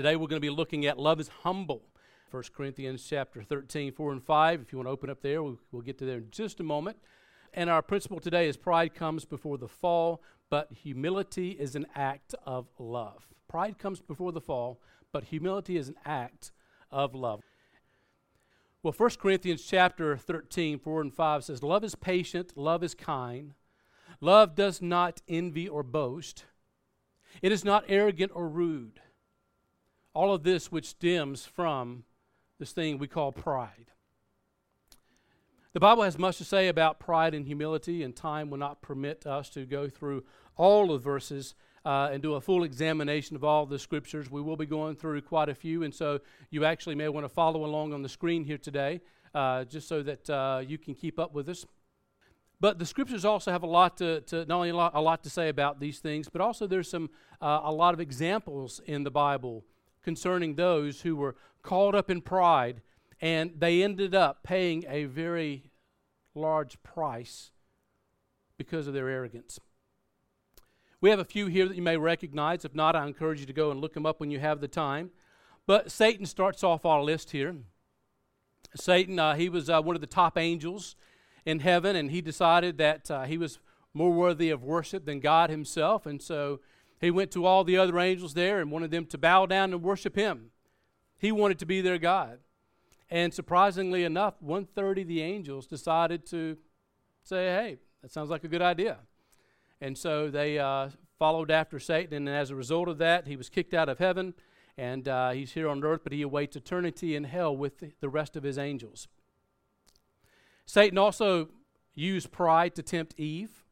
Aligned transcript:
Today 0.00 0.16
we're 0.16 0.28
going 0.28 0.40
to 0.40 0.40
be 0.40 0.48
looking 0.48 0.86
at 0.86 0.98
love 0.98 1.20
is 1.20 1.28
humble. 1.42 1.82
1 2.30 2.44
Corinthians 2.56 3.06
chapter 3.06 3.42
13, 3.42 3.92
4 3.92 4.12
and 4.12 4.24
5. 4.24 4.62
If 4.62 4.72
you 4.72 4.78
want 4.78 4.86
to 4.86 4.92
open 4.92 5.10
up 5.10 5.20
there, 5.20 5.42
we'll, 5.42 5.58
get 5.84 5.98
to 5.98 6.06
there 6.06 6.16
in 6.16 6.30
just 6.30 6.58
a 6.58 6.62
moment. 6.62 6.96
And 7.52 7.68
our 7.68 7.82
principle 7.82 8.18
today 8.18 8.48
is 8.48 8.56
pride 8.56 8.94
comes 8.94 9.26
before 9.26 9.58
the 9.58 9.68
fall, 9.68 10.22
but 10.48 10.72
humility 10.72 11.50
is 11.50 11.76
an 11.76 11.86
act 11.94 12.34
of 12.46 12.66
love. 12.78 13.28
Pride 13.46 13.78
comes 13.78 14.00
before 14.00 14.32
the 14.32 14.40
fall, 14.40 14.80
but 15.12 15.24
humility 15.24 15.76
is 15.76 15.90
an 15.90 15.96
act 16.06 16.50
of 16.90 17.14
love. 17.14 17.42
Well, 18.82 18.94
1 18.96 19.10
Corinthians 19.20 19.62
chapter 19.62 20.16
13, 20.16 20.78
4 20.78 21.00
and 21.02 21.12
5 21.12 21.44
says, 21.44 21.62
Love 21.62 21.84
is 21.84 21.94
patient, 21.94 22.56
love 22.56 22.82
is 22.82 22.94
kind. 22.94 23.52
Love 24.22 24.54
does 24.54 24.80
not 24.80 25.20
envy 25.28 25.68
or 25.68 25.82
boast. 25.82 26.46
It 27.42 27.52
is 27.52 27.66
not 27.66 27.84
arrogant 27.86 28.32
or 28.34 28.48
rude. 28.48 28.98
All 30.14 30.34
of 30.34 30.42
this 30.42 30.72
which 30.72 30.86
stems 30.86 31.44
from 31.46 32.04
this 32.58 32.72
thing 32.72 32.98
we 32.98 33.06
call 33.06 33.32
pride. 33.32 33.90
The 35.72 35.80
Bible 35.80 36.02
has 36.02 36.18
much 36.18 36.38
to 36.38 36.44
say 36.44 36.66
about 36.66 36.98
pride 36.98 37.32
and 37.32 37.46
humility, 37.46 38.02
and 38.02 38.14
time 38.14 38.50
will 38.50 38.58
not 38.58 38.82
permit 38.82 39.24
us 39.24 39.48
to 39.50 39.64
go 39.64 39.88
through 39.88 40.24
all 40.56 40.88
the 40.88 40.98
verses 40.98 41.54
uh, 41.84 42.10
and 42.12 42.20
do 42.20 42.34
a 42.34 42.40
full 42.40 42.64
examination 42.64 43.36
of 43.36 43.44
all 43.44 43.66
the 43.66 43.78
scriptures. 43.78 44.28
We 44.28 44.42
will 44.42 44.56
be 44.56 44.66
going 44.66 44.96
through 44.96 45.22
quite 45.22 45.48
a 45.48 45.54
few, 45.54 45.84
and 45.84 45.94
so 45.94 46.18
you 46.50 46.64
actually 46.64 46.96
may 46.96 47.08
want 47.08 47.24
to 47.24 47.28
follow 47.28 47.64
along 47.64 47.92
on 47.92 48.02
the 48.02 48.08
screen 48.08 48.42
here 48.42 48.58
today, 48.58 49.00
uh, 49.32 49.64
just 49.64 49.86
so 49.86 50.02
that 50.02 50.28
uh, 50.28 50.62
you 50.66 50.76
can 50.76 50.94
keep 50.94 51.20
up 51.20 51.32
with 51.32 51.48
us. 51.48 51.64
But 52.58 52.78
the 52.78 52.84
scriptures 52.84 53.24
also 53.24 53.52
have 53.52 53.62
a 53.62 53.66
lot 53.68 53.96
to, 53.98 54.20
to 54.22 54.44
not 54.44 54.56
only 54.56 54.70
a 54.70 54.76
lot, 54.76 54.92
a 54.94 55.00
lot, 55.00 55.22
to 55.22 55.30
say 55.30 55.48
about 55.48 55.80
these 55.80 56.00
things, 56.00 56.28
but 56.28 56.42
also 56.42 56.66
there's 56.66 56.90
some 56.90 57.08
uh, 57.40 57.60
a 57.62 57.72
lot 57.72 57.94
of 57.94 58.00
examples 58.00 58.80
in 58.84 59.04
the 59.04 59.10
Bible 59.10 59.64
concerning 60.02 60.54
those 60.54 61.02
who 61.02 61.16
were 61.16 61.36
caught 61.62 61.94
up 61.94 62.10
in 62.10 62.20
pride 62.20 62.80
and 63.20 63.52
they 63.58 63.82
ended 63.82 64.14
up 64.14 64.42
paying 64.42 64.84
a 64.88 65.04
very 65.04 65.70
large 66.34 66.82
price 66.82 67.50
because 68.56 68.86
of 68.86 68.94
their 68.94 69.08
arrogance. 69.08 69.60
We 71.00 71.10
have 71.10 71.18
a 71.18 71.24
few 71.24 71.46
here 71.46 71.66
that 71.66 71.76
you 71.76 71.82
may 71.82 71.96
recognize. 71.96 72.64
If 72.64 72.74
not, 72.74 72.94
I 72.94 73.06
encourage 73.06 73.40
you 73.40 73.46
to 73.46 73.52
go 73.52 73.70
and 73.70 73.80
look 73.80 73.94
them 73.94 74.06
up 74.06 74.20
when 74.20 74.30
you 74.30 74.38
have 74.38 74.60
the 74.60 74.68
time. 74.68 75.10
But 75.66 75.90
Satan 75.90 76.26
starts 76.26 76.62
off 76.62 76.84
our 76.84 77.02
list 77.02 77.30
here. 77.30 77.56
Satan, 78.74 79.18
uh, 79.18 79.34
he 79.34 79.48
was 79.48 79.70
uh, 79.70 79.80
one 79.80 79.96
of 79.96 80.00
the 80.00 80.06
top 80.06 80.36
angels 80.36 80.96
in 81.44 81.60
heaven, 81.60 81.96
and 81.96 82.10
he 82.10 82.20
decided 82.20 82.78
that 82.78 83.10
uh, 83.10 83.22
he 83.24 83.38
was 83.38 83.58
more 83.94 84.12
worthy 84.12 84.50
of 84.50 84.62
worship 84.62 85.04
than 85.04 85.20
God 85.20 85.50
himself. 85.50 86.06
And 86.06 86.20
so 86.20 86.60
he 87.00 87.10
went 87.10 87.30
to 87.32 87.46
all 87.46 87.64
the 87.64 87.78
other 87.78 87.98
angels 87.98 88.34
there 88.34 88.60
and 88.60 88.70
wanted 88.70 88.90
them 88.90 89.06
to 89.06 89.18
bow 89.18 89.46
down 89.46 89.72
and 89.72 89.82
worship 89.82 90.14
him. 90.14 90.50
He 91.18 91.32
wanted 91.32 91.58
to 91.60 91.66
be 91.66 91.80
their 91.80 91.98
God. 91.98 92.38
And 93.08 93.34
surprisingly 93.34 94.04
enough, 94.04 94.34
one 94.40 94.66
third 94.66 94.98
of 94.98 95.08
the 95.08 95.22
angels 95.22 95.66
decided 95.66 96.26
to 96.26 96.58
say, 97.22 97.46
hey, 97.46 97.78
that 98.02 98.12
sounds 98.12 98.30
like 98.30 98.44
a 98.44 98.48
good 98.48 98.62
idea. 98.62 98.98
And 99.80 99.96
so 99.96 100.30
they 100.30 100.58
uh, 100.58 100.90
followed 101.18 101.50
after 101.50 101.78
Satan, 101.78 102.28
and 102.28 102.28
as 102.28 102.50
a 102.50 102.54
result 102.54 102.88
of 102.88 102.98
that, 102.98 103.26
he 103.26 103.36
was 103.36 103.48
kicked 103.48 103.74
out 103.74 103.88
of 103.88 103.98
heaven, 103.98 104.34
and 104.76 105.08
uh, 105.08 105.30
he's 105.30 105.52
here 105.52 105.68
on 105.68 105.82
earth, 105.84 106.00
but 106.04 106.12
he 106.12 106.22
awaits 106.22 106.56
eternity 106.56 107.16
in 107.16 107.24
hell 107.24 107.56
with 107.56 107.84
the 108.00 108.08
rest 108.08 108.36
of 108.36 108.42
his 108.42 108.58
angels. 108.58 109.08
Satan 110.66 110.98
also 110.98 111.48
used 111.94 112.30
pride 112.30 112.74
to 112.76 112.82
tempt 112.82 113.14
Eve, 113.18 113.64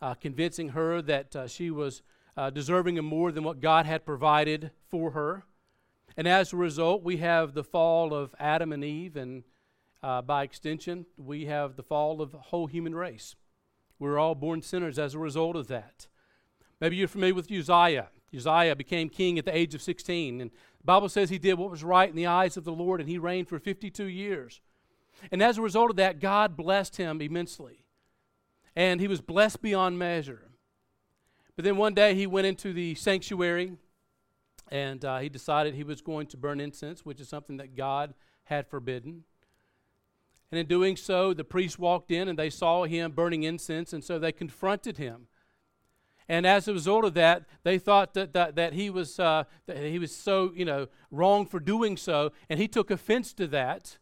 uh, 0.00 0.14
convincing 0.14 0.70
her 0.70 1.02
that 1.02 1.36
uh, 1.36 1.46
she 1.46 1.70
was 1.70 2.02
uh, 2.38 2.50
deserving 2.50 2.96
of 2.98 3.04
more 3.04 3.32
than 3.32 3.42
what 3.42 3.60
God 3.60 3.84
had 3.84 4.06
provided 4.06 4.70
for 4.88 5.10
her. 5.10 5.42
And 6.16 6.28
as 6.28 6.52
a 6.52 6.56
result, 6.56 7.02
we 7.02 7.16
have 7.16 7.52
the 7.52 7.64
fall 7.64 8.14
of 8.14 8.32
Adam 8.38 8.72
and 8.72 8.84
Eve, 8.84 9.16
and 9.16 9.42
uh, 10.04 10.22
by 10.22 10.44
extension, 10.44 11.04
we 11.16 11.46
have 11.46 11.74
the 11.74 11.82
fall 11.82 12.22
of 12.22 12.30
the 12.30 12.38
whole 12.38 12.68
human 12.68 12.94
race. 12.94 13.34
We're 13.98 14.20
all 14.20 14.36
born 14.36 14.62
sinners 14.62 15.00
as 15.00 15.14
a 15.14 15.18
result 15.18 15.56
of 15.56 15.66
that. 15.66 16.06
Maybe 16.80 16.94
you're 16.94 17.08
familiar 17.08 17.34
with 17.34 17.50
Uzziah. 17.50 18.10
Uzziah 18.32 18.76
became 18.76 19.08
king 19.08 19.36
at 19.40 19.44
the 19.44 19.56
age 19.56 19.74
of 19.74 19.82
16, 19.82 20.40
and 20.40 20.52
the 20.52 20.84
Bible 20.84 21.08
says 21.08 21.30
he 21.30 21.38
did 21.38 21.54
what 21.54 21.72
was 21.72 21.82
right 21.82 22.08
in 22.08 22.14
the 22.14 22.26
eyes 22.26 22.56
of 22.56 22.62
the 22.62 22.70
Lord, 22.70 23.00
and 23.00 23.08
he 23.08 23.18
reigned 23.18 23.48
for 23.48 23.58
52 23.58 24.04
years. 24.04 24.60
And 25.32 25.42
as 25.42 25.58
a 25.58 25.62
result 25.62 25.90
of 25.90 25.96
that, 25.96 26.20
God 26.20 26.56
blessed 26.56 26.98
him 26.98 27.20
immensely. 27.20 27.84
And 28.76 29.00
he 29.00 29.08
was 29.08 29.20
blessed 29.20 29.60
beyond 29.60 29.98
measure. 29.98 30.48
But 31.58 31.64
then 31.64 31.76
one 31.76 31.92
day 31.92 32.14
he 32.14 32.28
went 32.28 32.46
into 32.46 32.72
the 32.72 32.94
sanctuary 32.94 33.72
and 34.70 35.04
uh, 35.04 35.18
he 35.18 35.28
decided 35.28 35.74
he 35.74 35.82
was 35.82 36.00
going 36.00 36.28
to 36.28 36.36
burn 36.36 36.60
incense, 36.60 37.04
which 37.04 37.20
is 37.20 37.28
something 37.28 37.56
that 37.56 37.74
God 37.74 38.14
had 38.44 38.68
forbidden. 38.68 39.24
And 40.52 40.60
in 40.60 40.66
doing 40.66 40.96
so, 40.96 41.34
the 41.34 41.42
priest 41.42 41.76
walked 41.76 42.12
in 42.12 42.28
and 42.28 42.38
they 42.38 42.48
saw 42.48 42.84
him 42.84 43.10
burning 43.10 43.42
incense, 43.42 43.92
and 43.92 44.04
so 44.04 44.20
they 44.20 44.30
confronted 44.30 44.98
him. 44.98 45.26
And 46.28 46.46
as 46.46 46.68
a 46.68 46.72
result 46.72 47.04
of 47.04 47.14
that, 47.14 47.42
they 47.64 47.76
thought 47.76 48.14
that, 48.14 48.34
that, 48.34 48.54
that 48.54 48.74
he 48.74 48.88
was 48.88 49.18
uh, 49.18 49.42
that 49.66 49.78
he 49.78 49.98
was 49.98 50.14
so 50.14 50.52
you 50.54 50.64
know 50.64 50.86
wrong 51.10 51.44
for 51.44 51.58
doing 51.58 51.96
so, 51.96 52.30
and 52.48 52.60
he 52.60 52.68
took 52.68 52.88
offense 52.88 53.32
to 53.32 53.48
that. 53.48 53.98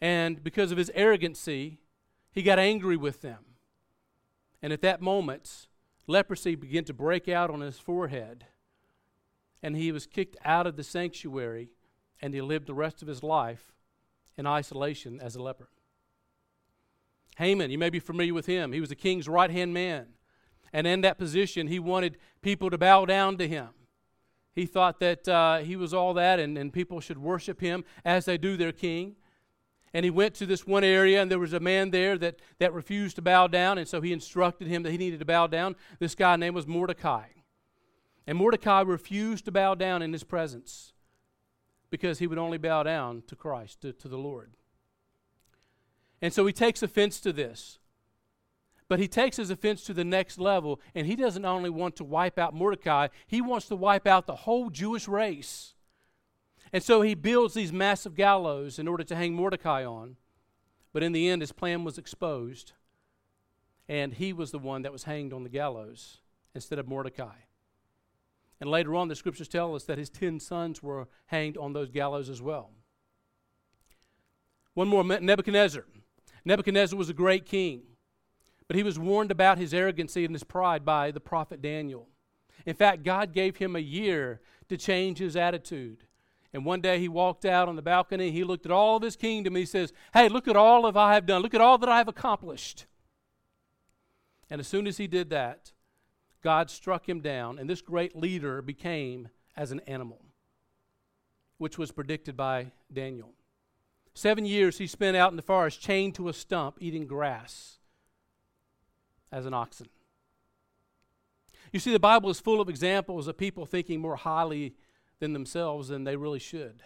And 0.00 0.42
because 0.42 0.72
of 0.72 0.78
his 0.78 0.90
arrogancy, 0.92 1.78
he 2.32 2.42
got 2.42 2.58
angry 2.58 2.96
with 2.96 3.22
them. 3.22 3.44
And 4.60 4.72
at 4.72 4.82
that 4.82 5.00
moment, 5.00 5.67
leprosy 6.08 6.56
began 6.56 6.84
to 6.84 6.92
break 6.92 7.28
out 7.28 7.50
on 7.50 7.60
his 7.60 7.78
forehead 7.78 8.46
and 9.62 9.76
he 9.76 9.92
was 9.92 10.06
kicked 10.06 10.36
out 10.44 10.66
of 10.66 10.76
the 10.76 10.84
sanctuary, 10.84 11.70
and 12.20 12.34
he 12.34 12.40
lived 12.40 12.66
the 12.66 12.74
rest 12.74 13.02
of 13.02 13.08
his 13.08 13.22
life 13.22 13.72
in 14.36 14.46
isolation 14.46 15.20
as 15.20 15.34
a 15.34 15.42
leper. 15.42 15.68
Haman, 17.36 17.70
you 17.70 17.78
may 17.78 17.90
be 17.90 18.00
familiar 18.00 18.34
with 18.34 18.46
him. 18.46 18.72
He 18.72 18.80
was 18.80 18.88
the 18.88 18.96
king's 18.96 19.28
right 19.28 19.50
hand 19.50 19.72
man. 19.72 20.06
And 20.72 20.86
in 20.86 21.00
that 21.02 21.18
position, 21.18 21.68
he 21.68 21.78
wanted 21.78 22.18
people 22.42 22.68
to 22.70 22.78
bow 22.78 23.04
down 23.04 23.38
to 23.38 23.48
him. 23.48 23.68
He 24.52 24.66
thought 24.66 24.98
that 25.00 25.26
uh, 25.28 25.58
he 25.58 25.76
was 25.76 25.94
all 25.94 26.14
that 26.14 26.40
and, 26.40 26.58
and 26.58 26.72
people 26.72 27.00
should 27.00 27.18
worship 27.18 27.60
him 27.60 27.84
as 28.04 28.24
they 28.24 28.36
do 28.36 28.56
their 28.56 28.72
king. 28.72 29.16
And 29.94 30.04
he 30.04 30.10
went 30.10 30.34
to 30.34 30.46
this 30.46 30.66
one 30.66 30.84
area, 30.84 31.20
and 31.22 31.30
there 31.30 31.38
was 31.38 31.52
a 31.52 31.60
man 31.60 31.90
there 31.90 32.18
that, 32.18 32.40
that 32.58 32.74
refused 32.74 33.16
to 33.16 33.22
bow 33.22 33.46
down, 33.46 33.78
and 33.78 33.88
so 33.88 34.00
he 34.00 34.12
instructed 34.12 34.68
him 34.68 34.82
that 34.82 34.92
he 34.92 34.98
needed 34.98 35.18
to 35.20 35.24
bow 35.24 35.46
down. 35.46 35.76
This 35.98 36.14
guy's 36.14 36.38
name 36.38 36.54
was 36.54 36.66
Mordecai. 36.66 37.28
And 38.26 38.36
Mordecai 38.36 38.82
refused 38.82 39.46
to 39.46 39.52
bow 39.52 39.74
down 39.74 40.02
in 40.02 40.12
his 40.12 40.24
presence 40.24 40.92
because 41.90 42.18
he 42.18 42.26
would 42.26 42.38
only 42.38 42.58
bow 42.58 42.82
down 42.82 43.22
to 43.26 43.34
Christ, 43.34 43.80
to, 43.80 43.92
to 43.94 44.08
the 44.08 44.18
Lord. 44.18 44.52
And 46.20 46.32
so 46.32 46.44
he 46.44 46.52
takes 46.52 46.82
offense 46.82 47.20
to 47.20 47.32
this. 47.32 47.78
But 48.88 48.98
he 48.98 49.08
takes 49.08 49.36
his 49.36 49.50
offense 49.50 49.84
to 49.84 49.94
the 49.94 50.04
next 50.04 50.38
level, 50.38 50.80
and 50.94 51.06
he 51.06 51.14
doesn't 51.14 51.44
only 51.44 51.70
want 51.70 51.96
to 51.96 52.04
wipe 52.04 52.38
out 52.38 52.54
Mordecai, 52.54 53.08
he 53.26 53.40
wants 53.40 53.66
to 53.68 53.76
wipe 53.76 54.06
out 54.06 54.26
the 54.26 54.34
whole 54.34 54.70
Jewish 54.70 55.06
race. 55.06 55.74
And 56.72 56.82
so 56.82 57.02
he 57.02 57.14
builds 57.14 57.54
these 57.54 57.72
massive 57.72 58.14
gallows 58.14 58.78
in 58.78 58.88
order 58.88 59.04
to 59.04 59.16
hang 59.16 59.34
Mordecai 59.34 59.84
on. 59.84 60.16
But 60.92 61.02
in 61.02 61.12
the 61.12 61.28
end, 61.28 61.42
his 61.42 61.52
plan 61.52 61.84
was 61.84 61.98
exposed, 61.98 62.72
and 63.88 64.14
he 64.14 64.32
was 64.32 64.50
the 64.50 64.58
one 64.58 64.82
that 64.82 64.92
was 64.92 65.04
hanged 65.04 65.32
on 65.32 65.42
the 65.42 65.48
gallows 65.48 66.18
instead 66.54 66.78
of 66.78 66.88
Mordecai. 66.88 67.34
And 68.60 68.70
later 68.70 68.94
on, 68.94 69.08
the 69.08 69.14
scriptures 69.14 69.48
tell 69.48 69.74
us 69.74 69.84
that 69.84 69.98
his 69.98 70.10
ten 70.10 70.40
sons 70.40 70.82
were 70.82 71.06
hanged 71.26 71.56
on 71.56 71.72
those 71.72 71.90
gallows 71.90 72.28
as 72.28 72.42
well. 72.42 72.70
One 74.74 74.88
more 74.88 75.04
Nebuchadnezzar. 75.04 75.84
Nebuchadnezzar 76.44 76.98
was 76.98 77.10
a 77.10 77.14
great 77.14 77.46
king, 77.46 77.82
but 78.66 78.76
he 78.76 78.82
was 78.82 78.98
warned 78.98 79.30
about 79.30 79.58
his 79.58 79.74
arrogancy 79.74 80.24
and 80.24 80.34
his 80.34 80.44
pride 80.44 80.84
by 80.84 81.10
the 81.10 81.20
prophet 81.20 81.60
Daniel. 81.60 82.08
In 82.64 82.74
fact, 82.74 83.04
God 83.04 83.32
gave 83.32 83.56
him 83.56 83.76
a 83.76 83.80
year 83.80 84.40
to 84.68 84.76
change 84.76 85.18
his 85.18 85.36
attitude. 85.36 86.04
And 86.52 86.64
one 86.64 86.80
day 86.80 86.98
he 86.98 87.08
walked 87.08 87.44
out 87.44 87.68
on 87.68 87.76
the 87.76 87.82
balcony, 87.82 88.30
he 88.30 88.42
looked 88.42 88.64
at 88.64 88.72
all 88.72 88.96
of 88.96 89.02
his 89.02 89.16
kingdom, 89.16 89.54
he 89.54 89.66
says, 89.66 89.92
Hey, 90.14 90.28
look 90.28 90.48
at 90.48 90.56
all 90.56 90.82
that 90.82 90.96
I 90.96 91.14
have 91.14 91.26
done, 91.26 91.42
look 91.42 91.54
at 91.54 91.60
all 91.60 91.78
that 91.78 91.88
I 91.88 91.98
have 91.98 92.08
accomplished. 92.08 92.86
And 94.50 94.60
as 94.60 94.66
soon 94.66 94.86
as 94.86 94.96
he 94.96 95.06
did 95.06 95.28
that, 95.30 95.72
God 96.42 96.70
struck 96.70 97.08
him 97.08 97.20
down, 97.20 97.58
and 97.58 97.68
this 97.68 97.82
great 97.82 98.16
leader 98.16 98.62
became 98.62 99.28
as 99.56 99.72
an 99.72 99.80
animal, 99.80 100.20
which 101.58 101.76
was 101.76 101.92
predicted 101.92 102.36
by 102.36 102.72
Daniel. 102.90 103.32
Seven 104.14 104.46
years 104.46 104.78
he 104.78 104.86
spent 104.86 105.16
out 105.16 105.30
in 105.30 105.36
the 105.36 105.42
forest, 105.42 105.80
chained 105.80 106.14
to 106.14 106.28
a 106.28 106.32
stump, 106.32 106.78
eating 106.80 107.06
grass 107.06 107.78
as 109.30 109.44
an 109.44 109.52
oxen. 109.52 109.88
You 111.72 111.80
see, 111.80 111.92
the 111.92 112.00
Bible 112.00 112.30
is 112.30 112.40
full 112.40 112.60
of 112.60 112.68
examples 112.68 113.28
of 113.28 113.36
people 113.36 113.66
thinking 113.66 114.00
more 114.00 114.16
highly 114.16 114.74
than 115.20 115.32
themselves 115.32 115.88
than 115.88 116.04
they 116.04 116.16
really 116.16 116.38
should. 116.38 116.82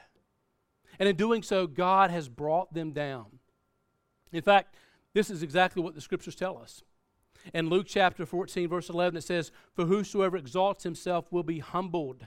And 0.99 1.09
in 1.09 1.17
doing 1.17 1.43
so, 1.43 1.67
God 1.67 2.11
has 2.11 2.29
brought 2.29 2.73
them 2.75 2.93
down. 2.93 3.39
In 4.33 4.43
fact, 4.43 4.75
this 5.15 5.31
is 5.31 5.43
exactly 5.43 5.83
what 5.83 5.95
the 5.95 6.01
scriptures 6.01 6.35
tell 6.35 6.59
us. 6.59 6.83
In 7.53 7.69
Luke 7.69 7.87
chapter 7.89 8.25
14, 8.25 8.69
verse 8.69 8.89
11, 8.89 9.17
it 9.17 9.25
says, 9.25 9.51
For 9.75 9.87
whosoever 9.87 10.37
exalts 10.37 10.85
himself 10.85 11.33
will 11.33 11.43
be 11.43 11.59
humbled, 11.59 12.27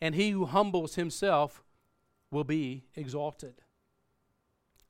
and 0.00 0.14
he 0.14 0.30
who 0.30 0.46
humbles 0.46 0.94
himself 0.94 1.62
will 2.30 2.44
be 2.44 2.84
exalted. 2.96 3.60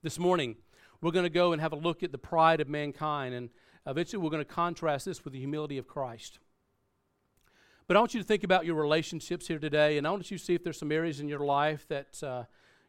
This 0.03 0.19
morning, 0.19 0.57
we're 1.01 1.11
going 1.11 1.25
to 1.25 1.31
go 1.31 1.53
and 1.53 1.61
have 1.61 1.73
a 1.73 1.77
look 1.77 2.03
at 2.03 2.13
the 2.13 2.19
pride 2.19 2.61
of 2.61 2.69
mankind, 2.69 3.35
and 3.35 3.51
eventually 3.87 4.23
we're 4.23 4.31
going 4.31 4.45
to 4.45 4.53
contrast 4.53 5.05
this 5.05 5.25
with 5.25 5.33
the 5.33 5.41
humility 5.41 5.77
of 5.77 5.89
Christ. 5.89 6.39
But 7.93 7.99
I 7.99 8.01
want 8.01 8.15
you 8.15 8.21
to 8.21 8.27
think 8.27 8.43
about 8.43 8.65
your 8.65 8.77
relationships 8.77 9.47
here 9.47 9.59
today, 9.59 9.99
and 9.99 10.07
I 10.07 10.11
want 10.13 10.31
you 10.31 10.39
to 10.39 10.43
see 10.43 10.55
if 10.55 10.65
there's 10.65 10.79
some 10.79 10.91
areas 10.91 11.21
in 11.21 11.29
your 11.29 11.41
life 11.41 11.87
that 11.89 12.23
uh, 12.23 12.45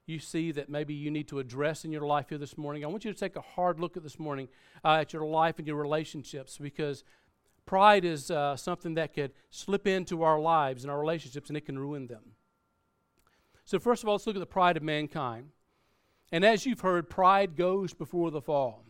you 0.06 0.18
see 0.18 0.54
that 0.54 0.70
maybe 0.70 0.94
you 0.94 1.12
need 1.12 1.28
to 1.28 1.40
address 1.40 1.84
in 1.84 1.92
your 1.92 2.06
life 2.06 2.30
here 2.30 2.38
this 2.38 2.58
morning. 2.58 2.86
I 2.86 2.88
want 2.88 3.04
you 3.04 3.12
to 3.12 3.20
take 3.20 3.36
a 3.36 3.42
hard 3.42 3.82
look 3.82 3.98
at 3.98 4.04
this 4.04 4.18
morning 4.18 4.48
uh, 4.82 5.00
at 5.02 5.12
your 5.12 5.26
life 5.26 5.60
and 5.60 5.68
your 5.68 5.76
relationships 5.76 6.58
because 6.58 7.04
pride 7.66 8.06
is 8.06 8.32
uh, 8.32 8.56
something 8.56 8.94
that 8.94 9.14
could 9.14 9.34
slip 9.50 9.88
into 9.88 10.24
our 10.24 10.40
lives 10.40 10.86
and 10.86 10.92
our 10.92 11.02
relationships, 11.02 11.50
and 11.50 11.58
it 11.58 11.66
can 11.66 11.78
ruin 11.78 12.08
them. 12.08 12.24
So, 13.66 13.80
first 13.80 14.04
of 14.04 14.08
all, 14.08 14.16
let's 14.16 14.26
look 14.26 14.38
at 14.38 14.40
the 14.40 14.46
pride 14.46 14.78
of 14.78 14.84
mankind. 14.84 15.50
And 16.32 16.46
as 16.46 16.66
you've 16.66 16.80
heard, 16.80 17.10
pride 17.10 17.58
goes 17.58 17.94
before 17.94 18.32
the 18.32 18.42
fall. 18.42 18.86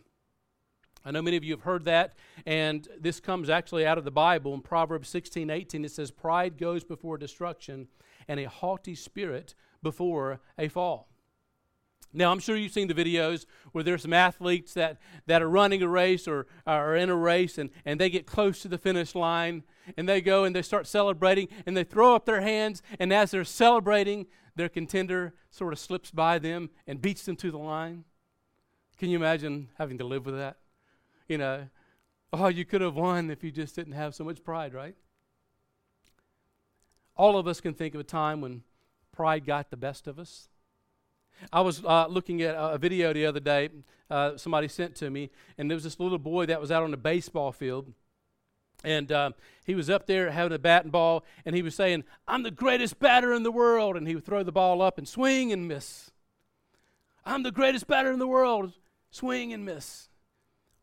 I 1.04 1.10
know 1.10 1.20
many 1.20 1.36
of 1.36 1.44
you 1.44 1.52
have 1.52 1.62
heard 1.62 1.84
that, 1.84 2.14
and 2.46 2.88
this 2.98 3.20
comes 3.20 3.50
actually 3.50 3.86
out 3.86 3.98
of 3.98 4.04
the 4.04 4.10
Bible. 4.10 4.54
In 4.54 4.62
Proverbs 4.62 5.08
16 5.08 5.50
18, 5.50 5.84
it 5.84 5.90
says, 5.90 6.10
Pride 6.10 6.56
goes 6.56 6.82
before 6.82 7.18
destruction, 7.18 7.88
and 8.26 8.40
a 8.40 8.48
haughty 8.48 8.94
spirit 8.94 9.54
before 9.82 10.40
a 10.58 10.68
fall. 10.68 11.08
Now, 12.16 12.30
I'm 12.30 12.38
sure 12.38 12.56
you've 12.56 12.72
seen 12.72 12.86
the 12.86 12.94
videos 12.94 13.44
where 13.72 13.82
there's 13.82 14.02
some 14.02 14.12
athletes 14.12 14.72
that, 14.74 14.98
that 15.26 15.42
are 15.42 15.50
running 15.50 15.82
a 15.82 15.88
race 15.88 16.28
or 16.28 16.46
are 16.64 16.94
in 16.94 17.10
a 17.10 17.16
race 17.16 17.58
and, 17.58 17.70
and 17.84 18.00
they 18.00 18.08
get 18.08 18.24
close 18.24 18.62
to 18.62 18.68
the 18.68 18.78
finish 18.78 19.16
line 19.16 19.64
and 19.96 20.08
they 20.08 20.20
go 20.20 20.44
and 20.44 20.54
they 20.54 20.62
start 20.62 20.86
celebrating 20.86 21.48
and 21.66 21.76
they 21.76 21.82
throw 21.82 22.14
up 22.14 22.24
their 22.24 22.40
hands. 22.40 22.82
And 23.00 23.12
as 23.12 23.32
they're 23.32 23.42
celebrating, 23.42 24.26
their 24.54 24.68
contender 24.68 25.34
sort 25.50 25.72
of 25.72 25.78
slips 25.80 26.12
by 26.12 26.38
them 26.38 26.70
and 26.86 27.02
beats 27.02 27.24
them 27.24 27.34
to 27.34 27.50
the 27.50 27.58
line. 27.58 28.04
Can 28.96 29.10
you 29.10 29.18
imagine 29.18 29.70
having 29.76 29.98
to 29.98 30.04
live 30.04 30.24
with 30.24 30.36
that? 30.36 30.58
You 31.28 31.38
know, 31.38 31.68
oh, 32.32 32.48
you 32.48 32.64
could 32.64 32.80
have 32.80 32.94
won 32.94 33.30
if 33.30 33.42
you 33.42 33.50
just 33.50 33.74
didn't 33.74 33.94
have 33.94 34.14
so 34.14 34.24
much 34.24 34.42
pride, 34.44 34.74
right? 34.74 34.94
All 37.16 37.38
of 37.38 37.46
us 37.46 37.60
can 37.60 37.74
think 37.74 37.94
of 37.94 38.00
a 38.00 38.04
time 38.04 38.40
when 38.40 38.62
pride 39.12 39.46
got 39.46 39.70
the 39.70 39.76
best 39.76 40.06
of 40.06 40.18
us. 40.18 40.48
I 41.52 41.60
was 41.62 41.84
uh, 41.84 42.06
looking 42.06 42.42
at 42.42 42.54
a 42.56 42.78
video 42.78 43.12
the 43.12 43.26
other 43.26 43.40
day, 43.40 43.70
uh, 44.10 44.36
somebody 44.36 44.68
sent 44.68 44.94
to 44.96 45.10
me, 45.10 45.30
and 45.58 45.70
there 45.70 45.76
was 45.76 45.84
this 45.84 45.98
little 45.98 46.18
boy 46.18 46.46
that 46.46 46.60
was 46.60 46.70
out 46.70 46.82
on 46.82 46.90
the 46.90 46.96
baseball 46.96 47.52
field 47.52 47.92
and 48.84 49.10
uh, 49.10 49.30
he 49.64 49.74
was 49.74 49.88
up 49.88 50.06
there 50.06 50.30
having 50.30 50.52
a 50.52 50.58
bat 50.58 50.84
and 50.84 50.92
ball, 50.92 51.24
and 51.44 51.56
he 51.56 51.62
was 51.62 51.74
saying, 51.74 52.04
I'm 52.28 52.42
the 52.42 52.50
greatest 52.50 52.98
batter 52.98 53.32
in 53.32 53.42
the 53.42 53.50
world. 53.50 53.96
And 53.96 54.06
he 54.06 54.14
would 54.14 54.26
throw 54.26 54.42
the 54.42 54.52
ball 54.52 54.82
up 54.82 54.98
and 54.98 55.08
swing 55.08 55.52
and 55.52 55.66
miss. 55.66 56.10
I'm 57.24 57.42
the 57.42 57.50
greatest 57.50 57.86
batter 57.86 58.12
in 58.12 58.18
the 58.18 58.26
world, 58.26 58.74
swing 59.10 59.52
and 59.52 59.64
miss. 59.64 60.08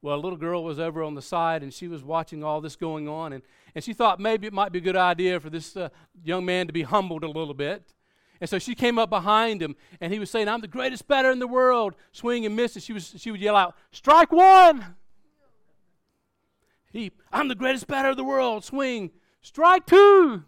Well, 0.01 0.15
a 0.15 0.19
little 0.19 0.38
girl 0.38 0.63
was 0.63 0.80
over 0.80 1.03
on 1.03 1.13
the 1.13 1.21
side, 1.21 1.62
and 1.62 1.71
she 1.71 1.88
was 1.88 2.03
watching 2.03 2.44
all 2.44 2.59
this 2.59 2.75
going 2.75 3.07
on, 3.07 3.33
and, 3.33 3.44
and 3.75 3.83
she 3.83 3.94
thought 3.94 4.19
maybe 4.19 4.48
it 4.48 4.53
might 4.53 4.71
be 4.71 4.80
a 4.80 4.81
good 4.81 4.95
idea 4.95 5.39
for 5.39 5.51
this 5.51 5.77
uh, 5.77 5.89
young 6.24 6.44
man 6.44 6.65
to 6.68 6.74
be 6.74 6.81
humbled 6.81 7.24
a 7.24 7.27
little 7.27 7.53
bit. 7.53 7.94
And 8.39 8.50
so 8.50 8.57
she 8.57 8.74
came 8.74 8.98
up 8.98 9.12
behind 9.12 9.62
him, 9.62 9.75
and 10.00 10.12
he 10.12 10.18
was 10.18 10.31
saying, 10.31 10.48
I'm 10.48 10.62
the 10.62 10.68
greatest 10.68 11.07
batter 11.07 11.30
in 11.30 11.38
the 11.38 11.48
world, 11.48 11.95
swing 12.12 12.48
and 12.48 12.56
miss. 12.56 12.74
And 12.74 12.83
she, 12.83 12.94
was, 12.94 13.13
she 13.18 13.30
would 13.30 13.39
yell 13.39 13.56
out, 13.56 13.75
Strike 13.92 14.31
one! 14.31 14.95
He, 16.92 17.12
I'm 17.31 17.48
the 17.48 17.56
greatest 17.56 17.88
batter 17.88 18.09
of 18.09 18.18
the 18.18 18.24
world. 18.24 18.65
Swing. 18.65 19.12
Strike 19.42 19.86
two. 19.86 20.44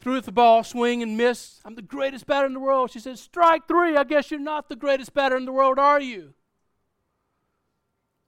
Threw 0.00 0.16
at 0.16 0.24
the 0.24 0.32
ball, 0.32 0.64
swing 0.64 1.02
and 1.02 1.16
miss. 1.16 1.60
I'm 1.64 1.74
the 1.74 1.82
greatest 1.82 2.26
batter 2.26 2.46
in 2.46 2.54
the 2.54 2.60
world. 2.60 2.90
She 2.90 3.00
said, 3.00 3.18
Strike 3.18 3.68
three. 3.68 3.96
I 3.96 4.04
guess 4.04 4.30
you're 4.30 4.40
not 4.40 4.68
the 4.70 4.76
greatest 4.76 5.12
batter 5.12 5.36
in 5.36 5.44
the 5.44 5.52
world, 5.52 5.78
are 5.78 6.00
you? 6.00 6.32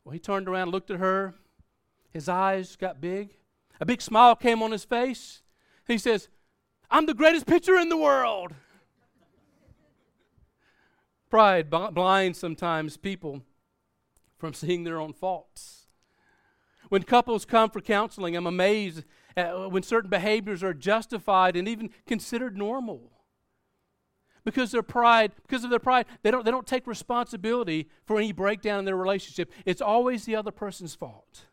Well, 0.08 0.14
he 0.14 0.20
turned 0.20 0.48
around, 0.48 0.62
and 0.62 0.72
looked 0.72 0.90
at 0.90 1.00
her. 1.00 1.34
His 2.14 2.30
eyes 2.30 2.76
got 2.76 2.98
big. 2.98 3.36
A 3.78 3.84
big 3.84 4.00
smile 4.00 4.34
came 4.34 4.62
on 4.62 4.72
his 4.72 4.82
face. 4.82 5.42
He 5.86 5.98
says, 5.98 6.30
I'm 6.90 7.04
the 7.04 7.12
greatest 7.12 7.44
pitcher 7.44 7.76
in 7.76 7.90
the 7.90 7.96
world. 7.98 8.54
Pride 11.28 11.68
blinds 11.68 12.38
sometimes 12.38 12.96
people 12.96 13.42
from 14.38 14.54
seeing 14.54 14.84
their 14.84 14.98
own 14.98 15.12
faults. 15.12 15.88
When 16.88 17.02
couples 17.02 17.44
come 17.44 17.68
for 17.68 17.82
counseling, 17.82 18.34
I'm 18.34 18.46
amazed 18.46 19.04
at 19.36 19.54
uh, 19.54 19.68
when 19.68 19.82
certain 19.82 20.08
behaviors 20.08 20.62
are 20.62 20.72
justified 20.72 21.54
and 21.54 21.68
even 21.68 21.90
considered 22.06 22.56
normal. 22.56 23.12
Because 24.48 24.70
their 24.70 24.82
pride, 24.82 25.32
because 25.42 25.62
of 25.62 25.68
their 25.68 25.78
pride, 25.78 26.06
they 26.22 26.30
don't, 26.30 26.42
they 26.42 26.50
don't 26.50 26.66
take 26.66 26.86
responsibility 26.86 27.86
for 28.06 28.16
any 28.16 28.32
breakdown 28.32 28.78
in 28.78 28.86
their 28.86 28.96
relationship. 28.96 29.52
It's 29.66 29.82
always 29.82 30.24
the 30.24 30.36
other 30.36 30.50
person's 30.50 30.94
fault. 30.94 31.44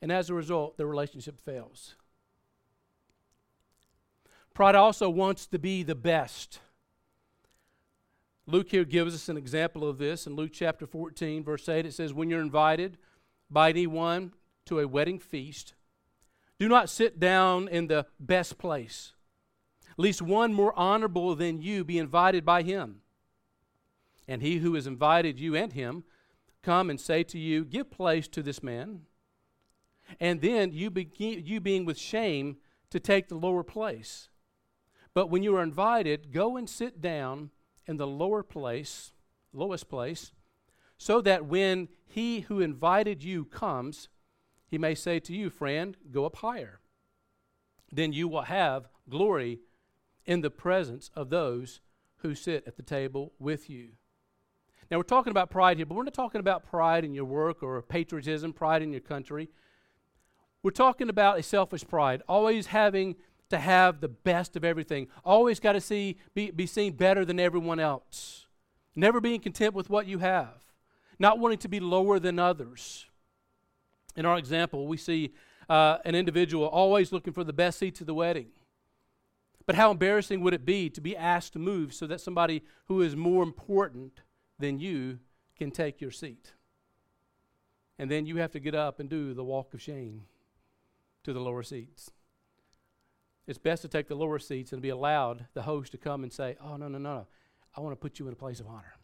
And 0.00 0.12
as 0.12 0.30
a 0.30 0.34
result, 0.34 0.76
their 0.76 0.86
relationship 0.86 1.40
fails. 1.40 1.96
Pride 4.54 4.76
also 4.76 5.10
wants 5.10 5.48
to 5.48 5.58
be 5.58 5.82
the 5.82 5.96
best. 5.96 6.60
Luke 8.46 8.70
here 8.70 8.84
gives 8.84 9.12
us 9.12 9.28
an 9.28 9.36
example 9.36 9.88
of 9.88 9.98
this 9.98 10.28
in 10.28 10.36
Luke 10.36 10.52
chapter 10.54 10.86
14, 10.86 11.42
verse 11.42 11.68
8. 11.68 11.84
It 11.84 11.94
says, 11.94 12.14
When 12.14 12.30
you're 12.30 12.40
invited 12.40 12.96
by 13.50 13.70
anyone 13.70 14.34
to 14.66 14.78
a 14.78 14.86
wedding 14.86 15.18
feast, 15.18 15.74
do 16.60 16.68
not 16.68 16.88
sit 16.88 17.18
down 17.18 17.66
in 17.66 17.88
the 17.88 18.06
best 18.20 18.56
place, 18.56 19.14
least 19.96 20.22
one 20.22 20.52
more 20.52 20.78
honorable 20.78 21.34
than 21.34 21.62
you 21.62 21.84
be 21.84 21.98
invited 21.98 22.44
by 22.44 22.62
him. 22.62 23.02
And 24.28 24.42
he 24.42 24.58
who 24.58 24.74
has 24.74 24.86
invited 24.86 25.40
you 25.40 25.56
and 25.56 25.72
him 25.72 26.04
come 26.62 26.90
and 26.90 27.00
say 27.00 27.22
to 27.24 27.38
you, 27.38 27.64
Give 27.64 27.90
place 27.90 28.28
to 28.28 28.42
this 28.42 28.62
man. 28.62 29.02
And 30.18 30.40
then 30.40 30.72
you, 30.72 30.90
begin, 30.90 31.44
you 31.46 31.60
being 31.60 31.84
with 31.84 31.98
shame 31.98 32.56
to 32.90 32.98
take 33.00 33.28
the 33.28 33.36
lower 33.36 33.62
place. 33.62 34.28
But 35.14 35.28
when 35.28 35.42
you 35.42 35.56
are 35.56 35.62
invited, 35.62 36.32
go 36.32 36.56
and 36.56 36.68
sit 36.68 37.00
down 37.00 37.50
in 37.86 37.96
the 37.96 38.06
lower 38.06 38.42
place, 38.42 39.12
lowest 39.52 39.88
place, 39.88 40.32
so 40.98 41.20
that 41.22 41.46
when 41.46 41.88
he 42.06 42.40
who 42.40 42.60
invited 42.60 43.24
you 43.24 43.44
comes, 43.44 44.08
he 44.68 44.78
may 44.78 44.94
say 44.94 45.18
to 45.20 45.32
you, 45.32 45.50
Friend, 45.50 45.96
go 46.10 46.24
up 46.26 46.36
higher. 46.36 46.80
Then 47.90 48.12
you 48.12 48.28
will 48.28 48.42
have 48.42 48.88
glory 49.08 49.60
in 50.26 50.40
the 50.40 50.50
presence 50.50 51.10
of 51.14 51.30
those 51.30 51.80
who 52.18 52.34
sit 52.34 52.64
at 52.66 52.76
the 52.76 52.82
table 52.82 53.32
with 53.38 53.70
you. 53.70 53.90
Now, 54.90 54.96
we're 54.96 55.04
talking 55.04 55.30
about 55.30 55.50
pride 55.50 55.76
here, 55.76 55.86
but 55.86 55.94
we're 55.94 56.04
not 56.04 56.14
talking 56.14 56.40
about 56.40 56.64
pride 56.64 57.04
in 57.04 57.14
your 57.14 57.24
work 57.24 57.62
or 57.62 57.80
patriotism, 57.80 58.52
pride 58.52 58.82
in 58.82 58.90
your 58.90 59.00
country. 59.00 59.48
We're 60.62 60.72
talking 60.72 61.08
about 61.08 61.38
a 61.38 61.42
selfish 61.42 61.86
pride, 61.86 62.22
always 62.28 62.66
having 62.66 63.16
to 63.50 63.58
have 63.58 64.00
the 64.00 64.08
best 64.08 64.56
of 64.56 64.64
everything. 64.64 65.08
Always 65.24 65.60
got 65.60 65.72
to 65.72 65.80
see 65.80 66.18
be, 66.34 66.50
be 66.50 66.66
seen 66.66 66.92
better 66.92 67.24
than 67.24 67.38
everyone 67.38 67.80
else. 67.80 68.46
Never 68.96 69.20
being 69.20 69.40
content 69.40 69.74
with 69.74 69.88
what 69.88 70.06
you 70.06 70.18
have. 70.18 70.64
Not 71.18 71.38
wanting 71.38 71.58
to 71.58 71.68
be 71.68 71.80
lower 71.80 72.18
than 72.18 72.38
others. 72.38 73.06
In 74.16 74.26
our 74.26 74.38
example, 74.38 74.86
we 74.86 74.96
see 74.96 75.32
uh, 75.68 75.98
an 76.04 76.14
individual 76.14 76.66
always 76.66 77.12
looking 77.12 77.32
for 77.32 77.44
the 77.44 77.52
best 77.52 77.78
seats 77.78 78.00
at 78.00 78.06
the 78.06 78.14
wedding. 78.14 78.48
But 79.70 79.76
how 79.76 79.92
embarrassing 79.92 80.40
would 80.40 80.52
it 80.52 80.66
be 80.66 80.90
to 80.90 81.00
be 81.00 81.16
asked 81.16 81.52
to 81.52 81.60
move 81.60 81.94
so 81.94 82.04
that 82.08 82.20
somebody 82.20 82.64
who 82.86 83.02
is 83.02 83.14
more 83.14 83.44
important 83.44 84.22
than 84.58 84.80
you 84.80 85.20
can 85.56 85.70
take 85.70 86.00
your 86.00 86.10
seat? 86.10 86.54
And 87.96 88.10
then 88.10 88.26
you 88.26 88.38
have 88.38 88.50
to 88.50 88.58
get 88.58 88.74
up 88.74 88.98
and 88.98 89.08
do 89.08 89.32
the 89.32 89.44
walk 89.44 89.72
of 89.72 89.80
shame 89.80 90.22
to 91.22 91.32
the 91.32 91.40
lower 91.40 91.62
seats 91.62 92.10
it's 93.50 93.58
best 93.58 93.82
to 93.82 93.88
take 93.88 94.06
the 94.06 94.14
lower 94.14 94.38
seats 94.38 94.72
and 94.72 94.80
be 94.80 94.90
allowed 94.90 95.46
the 95.54 95.62
host 95.62 95.90
to 95.90 95.98
come 95.98 96.22
and 96.22 96.32
say, 96.32 96.56
Oh, 96.62 96.76
no, 96.76 96.86
no, 96.86 96.98
no, 96.98 97.14
no. 97.14 97.26
I 97.76 97.80
want 97.80 97.92
to 97.92 97.96
put 97.96 98.20
you 98.20 98.26
in 98.28 98.32
a 98.32 98.36
place 98.36 98.60
of 98.60 98.68
honor. 98.68 98.94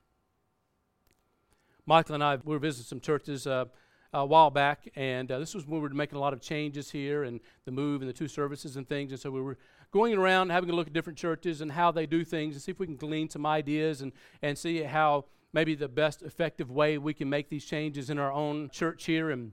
Michael 1.85 2.15
and 2.15 2.23
I 2.23 2.37
we 2.37 2.55
were 2.55 2.61
visiting 2.61 2.87
some 2.87 3.01
churches 3.01 3.49
uh, 3.49 3.65
a 4.13 4.25
while 4.25 4.51
back, 4.51 4.89
and 4.95 5.33
uh, 5.33 5.41
this 5.41 5.53
was 5.53 5.67
when 5.67 5.81
we 5.81 5.89
were 5.89 5.95
making 5.95 6.17
a 6.17 6.21
lot 6.21 6.33
of 6.33 6.41
changes 6.41 6.93
here 6.93 7.25
and 7.25 7.41
the 7.65 7.73
move 7.73 8.03
and 8.03 8.09
the 8.09 8.13
two 8.13 8.29
services 8.29 8.77
and 8.77 8.89
things. 8.89 9.11
And 9.11 9.21
so 9.21 9.33
we 9.33 9.41
were 9.41 9.59
going 9.91 10.15
around 10.15 10.51
having 10.51 10.71
a 10.71 10.73
look 10.73 10.87
at 10.87 10.93
different 10.93 11.19
churches 11.19 11.61
and 11.61 11.73
how 11.73 11.91
they 11.91 12.07
do 12.07 12.25
things 12.25 12.55
and 12.55 12.63
see 12.63 12.73
if 12.73 12.79
we 12.79 12.87
can 12.87 12.97
glean 12.97 13.31
some 13.31 13.47
ideas 13.47 14.01
and, 14.01 14.13
and 14.43 14.59
see 14.59 14.83
how 14.83 15.25
maybe 15.53 15.75
the 15.75 15.89
best 15.89 16.23
effective 16.23 16.71
way 16.71 16.99
we 16.99 17.15
can 17.15 17.31
make 17.31 17.49
these 17.49 17.65
changes 17.65 18.11
in 18.11 18.19
our 18.19 18.33
own 18.33 18.69
church 18.71 19.05
here. 19.05 19.31
And 19.31 19.53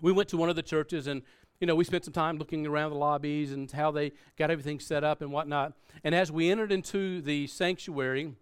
we 0.00 0.12
went 0.12 0.28
to 0.30 0.36
one 0.36 0.48
of 0.48 0.56
the 0.56 0.62
churches, 0.62 1.06
and 1.06 1.22
you 1.60 1.66
know, 1.66 1.76
we 1.76 1.84
spent 1.84 2.04
some 2.04 2.12
time 2.12 2.38
looking 2.38 2.66
around 2.66 2.90
the 2.90 2.96
lobbies 2.96 3.52
and 3.52 3.70
how 3.70 3.92
they 3.92 4.10
got 4.36 4.50
everything 4.50 4.80
set 4.80 5.04
up 5.04 5.22
and 5.22 5.30
whatnot. 5.30 5.74
And 6.02 6.12
as 6.12 6.32
we 6.32 6.50
entered 6.50 6.72
into 6.72 7.20
the 7.20 7.46
sanctuary, 7.46 8.34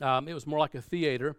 um, 0.00 0.28
it 0.28 0.34
was 0.34 0.46
more 0.46 0.60
like 0.60 0.76
a 0.76 0.80
theater. 0.80 1.34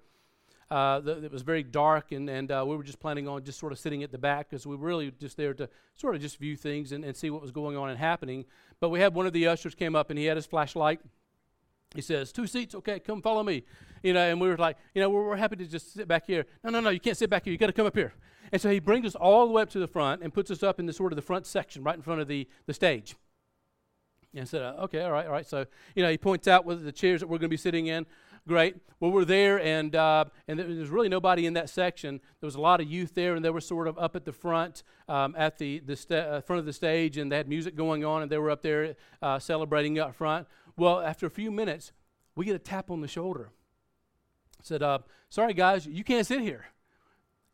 Uh, 0.72 1.02
the, 1.02 1.26
it 1.26 1.32
was 1.32 1.42
very 1.42 1.64
dark, 1.64 2.14
and, 2.14 2.30
and 2.30 2.50
uh, 2.50 2.64
we 2.66 2.78
were 2.78 2.84
just 2.84 3.00
planning 3.02 3.28
on 3.28 3.44
just 3.44 3.60
sort 3.60 3.74
of 3.74 3.78
sitting 3.78 4.04
at 4.04 4.12
the 4.12 4.18
back 4.18 4.50
because 4.50 4.66
we 4.66 4.76
were 4.78 4.88
really 4.88 5.12
just 5.20 5.36
there 5.36 5.54
to 5.54 5.68
sort 5.98 6.16
of 6.16 6.22
just 6.22 6.38
view 6.38 6.56
things 6.56 6.94
and, 6.94 7.04
and 7.04 7.14
see 7.14 7.30
what 7.30 7.42
was 7.42 7.52
going 7.52 7.76
on 7.76 7.90
and 7.90 8.00
happening. 8.00 8.46
But 8.80 8.88
we 8.88 9.02
had 9.02 9.14
one 9.14 9.28
of 9.28 9.34
the 9.34 9.48
ushers 9.48 9.76
came 9.76 9.98
up, 9.98 10.10
and 10.10 10.18
he 10.18 10.26
had 10.26 10.38
his 10.38 10.46
flashlight. 10.46 11.02
He 11.94 12.02
says, 12.02 12.32
two 12.32 12.48
seats, 12.48 12.74
okay, 12.74 13.00
come 13.00 13.22
follow 13.22 13.44
me. 13.44 13.64
You 14.02 14.14
know, 14.14 14.22
and 14.22 14.40
we 14.40 14.48
were 14.48 14.56
like, 14.56 14.78
you 14.96 15.02
know, 15.02 15.10
we're, 15.10 15.28
we're 15.28 15.36
happy 15.36 15.58
to 15.58 15.66
just 15.66 15.94
sit 15.94 16.08
back 16.08 16.26
here. 16.26 16.46
No, 16.64 16.70
no, 16.70 16.80
no, 16.80 16.90
you 16.90 17.02
can't 17.02 17.18
sit 17.18 17.30
back 17.30 17.44
here. 17.44 17.52
You 17.52 17.58
got 17.58 17.68
to 17.68 17.74
come 17.74 17.86
up 17.86 17.96
here. 17.96 18.14
And 18.54 18.62
so 18.62 18.70
he 18.70 18.80
brings 18.80 19.06
us 19.06 19.16
all 19.16 19.46
the 19.48 19.52
way 19.52 19.64
up 19.64 19.70
to 19.72 19.80
the 19.80 19.88
front 19.88 20.24
and 20.24 20.34
puts 20.34 20.50
us 20.52 20.64
up 20.64 20.80
in 20.80 20.86
the 20.86 20.94
sort 20.94 21.12
of 21.12 21.18
the 21.18 21.22
front 21.22 21.46
section, 21.46 21.84
right 21.84 21.96
in 21.96 22.02
front 22.02 22.22
of 22.22 22.30
the, 22.30 22.48
the 22.66 22.74
stage. 22.74 23.16
And 24.34 24.44
I 24.44 24.46
said, 24.46 24.62
uh, 24.62 24.76
okay, 24.84 25.02
all 25.02 25.12
right, 25.12 25.26
all 25.26 25.34
right. 25.34 25.46
So, 25.46 25.66
you 25.96 26.04
know, 26.04 26.10
he 26.10 26.18
points 26.18 26.48
out 26.48 26.66
what 26.66 26.82
the 26.82 26.92
chairs 26.94 27.20
that 27.20 27.28
we're 27.28 27.38
going 27.38 27.50
to 27.50 27.50
be 27.50 27.58
sitting 27.58 27.88
in. 27.88 28.06
Great. 28.48 28.76
Well, 29.00 29.12
we're 29.12 29.26
there, 29.26 29.60
and 29.60 29.96
uh, 29.96 30.26
and 30.48 30.60
there 30.60 30.68
was 30.68 30.90
really 30.90 31.10
nobody 31.10 31.46
in 31.46 31.54
that 31.54 31.70
section. 31.70 32.20
There 32.40 32.48
was 32.48 32.56
a 32.56 32.62
lot 32.62 32.82
of 32.82 32.88
youth 32.88 33.14
there, 33.14 33.36
and 33.36 33.46
they 33.46 33.50
were 33.50 33.62
sort 33.62 33.88
of 33.88 33.98
up 34.00 34.16
at 34.16 34.26
the 34.26 34.34
front, 34.34 34.84
um, 35.08 35.36
at 35.38 35.58
the 35.58 35.80
the 35.80 35.94
uh, 36.18 36.42
front 36.42 36.60
of 36.60 36.66
the 36.66 36.74
stage, 36.74 37.18
and 37.18 37.32
they 37.32 37.38
had 37.38 37.48
music 37.48 37.76
going 37.76 38.04
on, 38.04 38.24
and 38.24 38.32
they 38.32 38.38
were 38.38 38.50
up 38.50 38.62
there 38.62 38.96
uh, 39.22 39.38
celebrating 39.38 40.00
up 40.00 40.16
front. 40.16 40.48
Well, 40.76 41.02
after 41.02 41.26
a 41.26 41.30
few 41.30 41.52
minutes, 41.52 41.92
we 42.36 42.46
get 42.46 42.56
a 42.56 42.60
tap 42.60 42.90
on 42.90 43.02
the 43.02 43.08
shoulder. 43.08 43.52
said, 44.64 44.82
uh, 44.82 45.00
"Sorry, 45.30 45.54
guys, 45.54 45.86
you 45.86 46.04
can't 46.04 46.26
sit 46.26 46.42
here." 46.42 46.66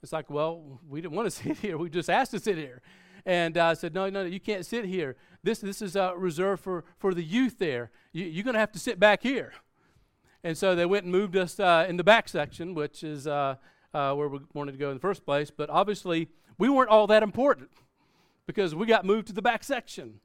It's 0.03 0.13
like, 0.13 0.29
well, 0.29 0.79
we 0.87 1.01
didn't 1.01 1.15
want 1.15 1.27
to 1.27 1.31
sit 1.43 1.57
here. 1.57 1.77
We 1.77 1.89
just 1.89 2.09
asked 2.09 2.31
to 2.31 2.39
sit 2.39 2.57
here. 2.57 2.81
And 3.25 3.57
I 3.57 3.71
uh, 3.71 3.75
said, 3.75 3.93
no, 3.93 4.09
no, 4.09 4.23
no, 4.23 4.29
you 4.29 4.39
can't 4.39 4.65
sit 4.65 4.85
here. 4.85 5.17
This, 5.43 5.59
this 5.59 5.81
is 5.81 5.97
uh, 5.97 6.15
reserved 6.15 6.63
for, 6.63 6.85
for 6.97 7.13
the 7.13 7.23
youth 7.23 7.59
there. 7.59 7.91
You, 8.13 8.39
are 8.39 8.43
going 8.43 8.53
to 8.53 8.59
have 8.59 8.71
to 8.71 8.79
sit 8.79 8.99
back 8.99 9.21
here. 9.21 9.53
And 10.43 10.57
so 10.57 10.75
they 10.75 10.85
went 10.85 11.03
and 11.03 11.11
moved 11.11 11.35
us 11.35 11.59
uh, 11.59 11.85
in 11.89 11.97
the 11.97 12.03
back 12.03 12.29
section, 12.29 12.73
which 12.73 13.03
is 13.03 13.27
uh, 13.27 13.55
uh, 13.93 14.13
where 14.13 14.27
we 14.27 14.39
wanted 14.53 14.73
to 14.73 14.77
go 14.77 14.89
in 14.89 14.95
the 14.95 15.01
first 15.01 15.25
place. 15.25 15.51
But 15.51 15.69
obviously, 15.69 16.29
we 16.57 16.69
weren't 16.69 16.89
all 16.89 17.07
that 17.07 17.23
important 17.23 17.69
because 18.45 18.73
we 18.73 18.85
got 18.85 19.05
moved 19.05 19.27
to 19.27 19.33
the 19.33 19.41
back 19.41 19.63
section. 19.63 20.19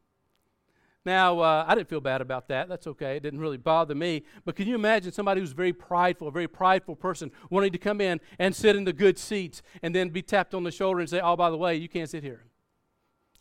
Now, 1.05 1.41
uh, 1.41 1.65
I 1.67 1.75
didn't 1.75 1.89
feel 1.89 2.01
bad 2.01 2.21
about 2.21 2.47
that. 2.49 2.69
That's 2.69 2.87
okay. 2.87 3.17
It 3.17 3.25
didn't 3.25 3.41
really 3.41 3.57
bother 3.57 3.95
me. 3.95 4.23
But 4.45 4.55
can 4.55 4.69
you 4.69 4.77
imagine 4.77 5.11
somebody 5.11 5.41
who's 5.41 5.51
very 5.53 5.73
prideful, 5.73 6.29
a 6.29 6.31
very 6.31 6.47
prideful 6.47 6.95
person, 6.95 7.33
wanting 7.51 7.73
to 7.73 7.79
come 7.79 8.01
in 8.01 8.21
and 8.39 8.55
sit 8.55 8.77
in 8.77 8.85
the 8.85 8.93
good 8.93 9.19
seats 9.19 9.63
and 9.83 9.95
then 9.95 10.11
be 10.11 10.23
tapped 10.23 10.55
on 10.55 10.63
the 10.63 10.71
shoulder 10.71 11.01
and 11.01 11.11
say, 11.11 11.21
oh, 11.21 11.35
by 11.35 11.51
the 11.51 11.57
way, 11.57 11.75
you 11.75 11.89
can't 11.89 12.09
sit 12.09 12.23
here? 12.23 12.45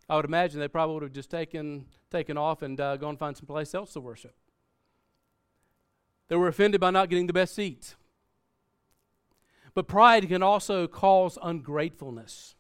I 0.10 0.16
would 0.16 0.26
imagine 0.26 0.60
they 0.60 0.68
probably 0.68 0.96
would 0.96 1.04
have 1.04 1.14
just 1.14 1.30
taken, 1.30 1.86
taken 2.10 2.36
off 2.36 2.64
and 2.64 2.80
uh, 2.82 2.98
gone 2.98 3.16
find 3.16 3.38
some 3.38 3.46
place 3.46 3.76
else 3.76 3.94
to 3.94 4.00
worship. 4.00 4.34
They 6.32 6.38
were 6.38 6.48
offended 6.48 6.80
by 6.80 6.92
not 6.92 7.10
getting 7.10 7.28
the 7.28 7.34
best 7.34 7.54
seats. 7.54 7.96
But 9.74 9.90
pride 9.90 10.30
can 10.30 10.42
also 10.42 10.88
cause 10.88 11.38
ungratefulness. 11.44 12.56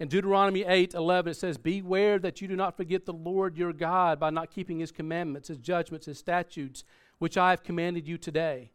In 0.00 0.08
Deuteronomy 0.08 0.64
8 0.64 0.94
11, 0.94 1.32
it 1.32 1.34
says, 1.34 1.58
Beware 1.58 2.18
that 2.18 2.40
you 2.40 2.48
do 2.48 2.56
not 2.56 2.74
forget 2.74 3.04
the 3.04 3.12
Lord 3.12 3.58
your 3.58 3.74
God 3.74 4.18
by 4.18 4.30
not 4.30 4.50
keeping 4.50 4.78
his 4.78 4.92
commandments, 4.92 5.48
his 5.48 5.58
judgments, 5.58 6.06
his 6.06 6.16
statutes, 6.16 6.84
which 7.18 7.36
I 7.36 7.50
have 7.50 7.62
commanded 7.62 8.08
you 8.08 8.16
today. 8.16 8.70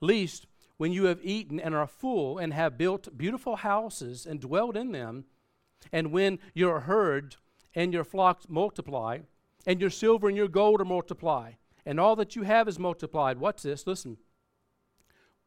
Least, 0.00 0.48
when 0.76 0.92
you 0.92 1.04
have 1.04 1.20
eaten 1.22 1.60
and 1.60 1.72
are 1.72 1.86
full, 1.86 2.38
and 2.38 2.52
have 2.52 2.76
built 2.76 3.16
beautiful 3.16 3.54
houses 3.54 4.26
and 4.26 4.40
dwelled 4.40 4.76
in 4.76 4.90
them, 4.90 5.26
and 5.92 6.10
when 6.10 6.40
your 6.54 6.80
herd 6.80 7.36
and 7.72 7.92
your 7.92 8.02
flocks 8.02 8.46
multiply, 8.48 9.18
and 9.64 9.80
your 9.80 9.90
silver 9.90 10.26
and 10.26 10.36
your 10.36 10.48
gold 10.48 10.80
are 10.80 10.84
multiplied, 10.84 11.54
and 11.84 11.98
all 11.98 12.16
that 12.16 12.36
you 12.36 12.42
have 12.42 12.68
is 12.68 12.78
multiplied. 12.78 13.38
What's 13.38 13.62
this? 13.62 13.86
Listen. 13.86 14.18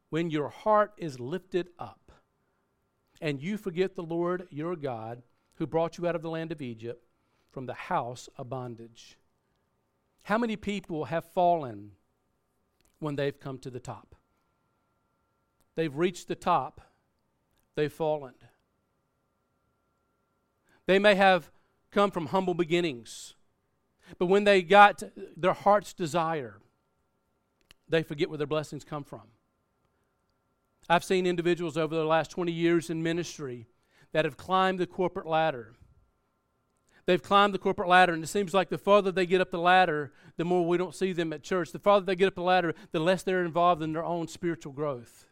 When 0.10 0.30
your 0.30 0.50
heart 0.50 0.94
is 0.98 1.20
lifted 1.20 1.70
up, 1.80 2.12
and 3.22 3.42
you 3.42 3.58
forget 3.58 3.96
the 3.96 4.04
Lord 4.04 4.48
your 4.52 4.76
God, 4.76 5.24
who 5.56 5.66
brought 5.66 5.98
you 5.98 6.08
out 6.08 6.16
of 6.16 6.22
the 6.22 6.30
land 6.30 6.52
of 6.52 6.62
Egypt 6.62 7.04
from 7.52 7.66
the 7.68 7.74
house 7.74 8.28
of 8.38 8.50
bondage. 8.50 9.18
How 10.24 10.38
many 10.38 10.56
people 10.56 11.06
have 11.06 11.26
fallen 11.26 11.92
when 13.00 13.16
they've 13.16 13.40
come 13.40 13.60
to 13.60 13.70
the 13.70 13.80
top? 13.80 14.16
They've 15.76 15.96
reached 15.96 16.28
the 16.28 16.36
top, 16.36 16.82
they've 17.76 17.92
fallen. 17.92 18.34
They 20.86 21.00
may 21.00 21.16
have 21.16 21.52
come 21.92 22.12
from 22.12 22.28
humble 22.28 22.54
beginnings, 22.54 23.36
but 24.20 24.28
when 24.28 24.44
they 24.44 24.62
got 24.62 25.04
their 25.36 25.54
heart's 25.54 25.94
desire, 25.94 26.60
they 27.90 28.04
forget 28.04 28.30
where 28.30 28.38
their 28.38 28.48
blessings 28.48 28.84
come 28.84 29.04
from. 29.04 29.24
I've 30.90 31.04
seen 31.04 31.26
individuals 31.26 31.78
over 31.78 31.96
the 31.96 32.06
last 32.06 32.32
20 32.32 32.52
years 32.52 32.90
in 32.90 33.04
ministry 33.04 33.68
that 34.12 34.26
have 34.26 34.38
climbed 34.38 34.80
the 34.80 34.88
corporate 34.88 35.26
ladder. 35.26 35.74
They've 37.06 37.22
climbed 37.22 37.54
the 37.54 37.60
corporate 37.60 37.90
ladder, 37.90 38.14
and 38.14 38.24
it 38.24 38.28
seems 38.28 38.54
like 38.54 38.70
the 38.70 38.78
farther 38.78 39.12
they 39.12 39.26
get 39.26 39.42
up 39.42 39.52
the 39.52 39.58
ladder, 39.58 40.14
the 40.38 40.46
more 40.46 40.66
we 40.66 40.78
don't 40.78 40.96
see 40.96 41.12
them 41.12 41.34
at 41.34 41.44
church. 41.44 41.72
The 41.72 41.80
farther 41.80 42.06
they 42.06 42.16
get 42.16 42.28
up 42.28 42.36
the 42.36 42.42
ladder, 42.42 42.74
the 42.92 43.00
less 43.00 43.24
they're 43.24 43.44
involved 43.44 43.82
in 43.82 43.94
their 43.94 44.06
own 44.06 44.28
spiritual 44.28 44.72
growth. 44.72 45.26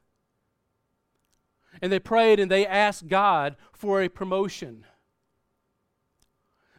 And 1.81 1.91
they 1.91 1.99
prayed 1.99 2.39
and 2.39 2.51
they 2.51 2.67
asked 2.67 3.07
God 3.07 3.55
for 3.71 4.01
a 4.01 4.09
promotion. 4.09 4.85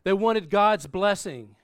They 0.04 0.12
wanted 0.12 0.50
God's 0.50 0.86
blessing. 0.86 1.56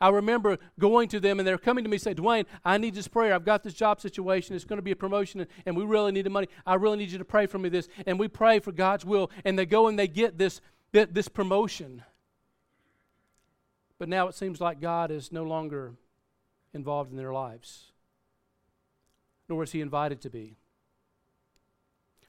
I 0.00 0.08
remember 0.10 0.58
going 0.78 1.08
to 1.08 1.20
them 1.20 1.38
and 1.38 1.46
they're 1.46 1.58
coming 1.58 1.84
to 1.84 1.90
me 1.90 1.96
and 1.96 2.02
say, 2.02 2.14
Dwayne, 2.14 2.46
I 2.64 2.78
need 2.78 2.94
this 2.94 3.08
prayer. 3.08 3.34
I've 3.34 3.44
got 3.44 3.62
this 3.62 3.74
job 3.74 4.00
situation. 4.00 4.54
It's 4.54 4.64
going 4.64 4.78
to 4.78 4.82
be 4.82 4.90
a 4.92 4.96
promotion 4.96 5.46
and 5.64 5.76
we 5.76 5.84
really 5.84 6.12
need 6.12 6.26
the 6.26 6.30
money. 6.30 6.48
I 6.66 6.74
really 6.74 6.98
need 6.98 7.10
you 7.10 7.18
to 7.18 7.24
pray 7.24 7.46
for 7.46 7.58
me 7.58 7.68
this. 7.68 7.88
And 8.06 8.18
we 8.18 8.28
pray 8.28 8.58
for 8.58 8.72
God's 8.72 9.04
will. 9.04 9.30
And 9.44 9.58
they 9.58 9.66
go 9.66 9.88
and 9.88 9.98
they 9.98 10.08
get 10.08 10.38
this, 10.38 10.60
this 10.92 11.28
promotion. 11.28 12.02
But 13.98 14.08
now 14.08 14.28
it 14.28 14.34
seems 14.34 14.60
like 14.60 14.80
God 14.80 15.10
is 15.10 15.32
no 15.32 15.44
longer 15.44 15.94
involved 16.74 17.10
in 17.10 17.16
their 17.16 17.32
lives, 17.32 17.92
nor 19.48 19.62
is 19.62 19.72
He 19.72 19.80
invited 19.80 20.20
to 20.22 20.30
be. 20.30 20.56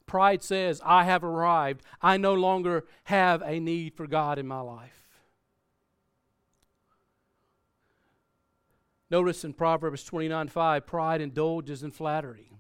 Pride 0.06 0.42
says, 0.42 0.82
I 0.86 1.04
have 1.04 1.24
arrived. 1.24 1.84
I 2.02 2.16
no 2.16 2.34
longer 2.34 2.86
have 3.04 3.42
a 3.42 3.60
need 3.60 3.94
for 3.96 4.08
God 4.08 4.40
in 4.40 4.48
my 4.48 4.62
life. 4.62 5.07
Notice 9.10 9.44
in 9.44 9.54
Proverbs 9.54 10.04
29 10.04 10.48
5, 10.48 10.86
pride 10.86 11.22
indulges 11.22 11.84
in 11.84 11.92
flattery. 11.92 12.52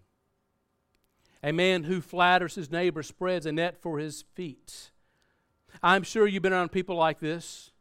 A 1.44 1.51
man 1.51 1.84
who 1.84 2.01
flatters 2.01 2.56
his 2.56 2.72
neighbor 2.72 3.04
spreads 3.04 3.46
a 3.46 3.51
net 3.51 3.77
for 3.77 4.00
his 4.00 4.24
feet. 4.34 4.92
I'm 5.84 6.04
sure 6.04 6.27
you've 6.27 6.44
been 6.44 6.54
around 6.54 6.72
people 6.72 6.96
like 6.96 7.20
this. 7.20 7.72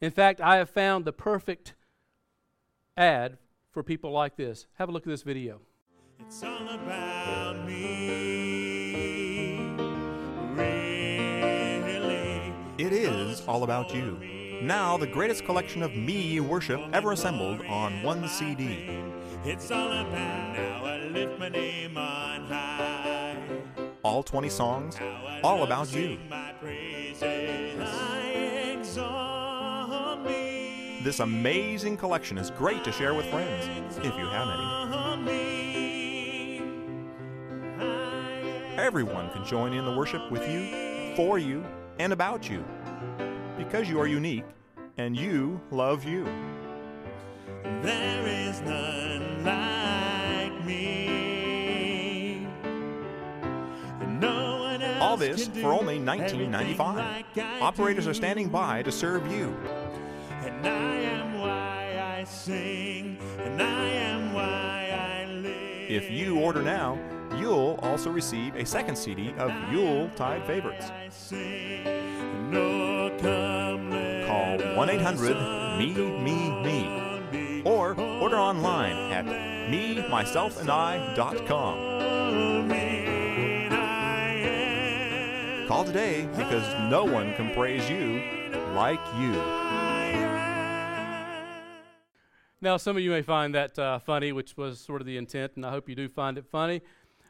In 0.00 0.10
fact, 0.10 0.40
I 0.40 0.56
have 0.56 0.70
found 0.70 1.04
the 1.04 1.12
perfect 1.12 1.74
ad 2.96 3.38
for 3.70 3.82
people 3.82 4.10
like 4.10 4.36
this. 4.36 4.66
Have 4.74 4.88
a 4.88 4.92
look 4.92 5.02
at 5.02 5.10
this 5.10 5.22
video. 5.22 5.60
It's 6.20 6.42
all 6.42 6.68
about 6.68 7.66
me. 7.66 8.94
Really. 10.54 12.52
It 12.78 12.92
is 12.92 13.42
all 13.46 13.64
about 13.64 13.94
you. 13.94 14.31
Now, 14.62 14.96
the 14.96 15.08
greatest 15.08 15.44
collection 15.44 15.82
of 15.82 15.96
me 15.96 16.38
worship 16.38 16.80
ever 16.92 17.10
assembled 17.10 17.62
on 17.62 18.00
one 18.04 18.28
CD. 18.28 18.96
It's 19.44 19.72
all 19.72 19.90
about 19.90 20.52
now 20.54 20.84
I 20.84 20.98
lift 20.98 21.36
my 21.40 21.48
name 21.48 21.96
on 21.96 22.46
high. 22.46 23.42
All 24.04 24.22
20 24.22 24.48
songs, 24.48 24.96
all 25.42 25.64
about 25.64 25.92
you. 25.92 26.16
This 31.02 31.18
amazing 31.18 31.96
collection 31.96 32.38
is 32.38 32.52
great 32.52 32.84
to 32.84 32.92
share 32.92 33.14
with 33.14 33.26
friends, 33.26 33.98
if 33.98 34.16
you 34.16 34.28
have 34.28 34.46
any. 34.46 34.68
Everyone 38.78 39.28
can 39.30 39.44
join 39.44 39.72
in 39.72 39.84
the 39.84 39.96
worship 39.96 40.30
with 40.30 40.48
you, 40.48 41.16
for 41.16 41.40
you, 41.40 41.64
and 41.98 42.12
about 42.12 42.48
you 42.48 42.64
because 43.64 43.88
you 43.88 44.00
are 44.00 44.06
unique 44.06 44.44
and 44.98 45.16
you 45.16 45.60
love 45.70 46.04
you. 46.04 46.24
There 47.80 48.26
is 48.26 48.60
none 48.62 49.44
like 49.44 50.64
me. 50.64 52.46
No 54.20 54.78
All 55.00 55.16
this 55.16 55.46
for 55.48 55.72
only 55.72 55.98
$19.95. 55.98 56.96
Like 56.96 57.26
Operators 57.62 58.06
are 58.06 58.14
standing 58.14 58.48
by 58.48 58.82
to 58.82 58.92
serve 58.92 59.30
you. 59.32 59.56
And 60.42 60.66
I 60.66 60.96
am 60.96 61.38
why 61.38 62.18
I 62.18 62.24
sing, 62.24 63.16
and 63.38 63.62
I 63.62 63.88
am 63.88 64.32
why 64.34 65.22
I 65.22 65.26
live. 65.26 65.90
If 65.90 66.10
you 66.10 66.40
order 66.40 66.62
now, 66.62 66.98
you'll 67.38 67.78
also 67.82 68.10
receive 68.10 68.56
a 68.56 68.66
second 68.66 68.96
CD 68.96 69.32
of 69.38 69.52
Yule 69.72 70.10
Tide 70.16 70.44
favorites. 70.46 70.90
Call 73.22 74.58
1 74.76 74.90
800 74.90 75.78
Me, 75.78 75.94
Me, 75.94 76.50
Me 76.62 77.62
or 77.64 77.98
order 78.20 78.38
online 78.38 78.96
at 79.12 79.70
me, 79.70 80.06
myself, 80.08 80.60
and 80.60 80.70
I.com. 80.70 81.92
Call 85.68 85.84
today 85.84 86.28
because 86.36 86.90
no 86.90 87.04
one 87.04 87.34
can 87.34 87.54
praise 87.54 87.88
you 87.88 88.22
like 88.74 89.00
you. 89.18 89.32
Now, 92.60 92.76
some 92.76 92.96
of 92.96 93.02
you 93.02 93.10
may 93.10 93.22
find 93.22 93.54
that 93.54 93.78
uh, 93.78 93.98
funny, 93.98 94.32
which 94.32 94.56
was 94.56 94.78
sort 94.80 95.00
of 95.00 95.06
the 95.06 95.16
intent, 95.16 95.52
and 95.56 95.66
I 95.66 95.70
hope 95.70 95.88
you 95.88 95.94
do 95.94 96.08
find 96.08 96.38
it 96.38 96.46
funny 96.46 96.82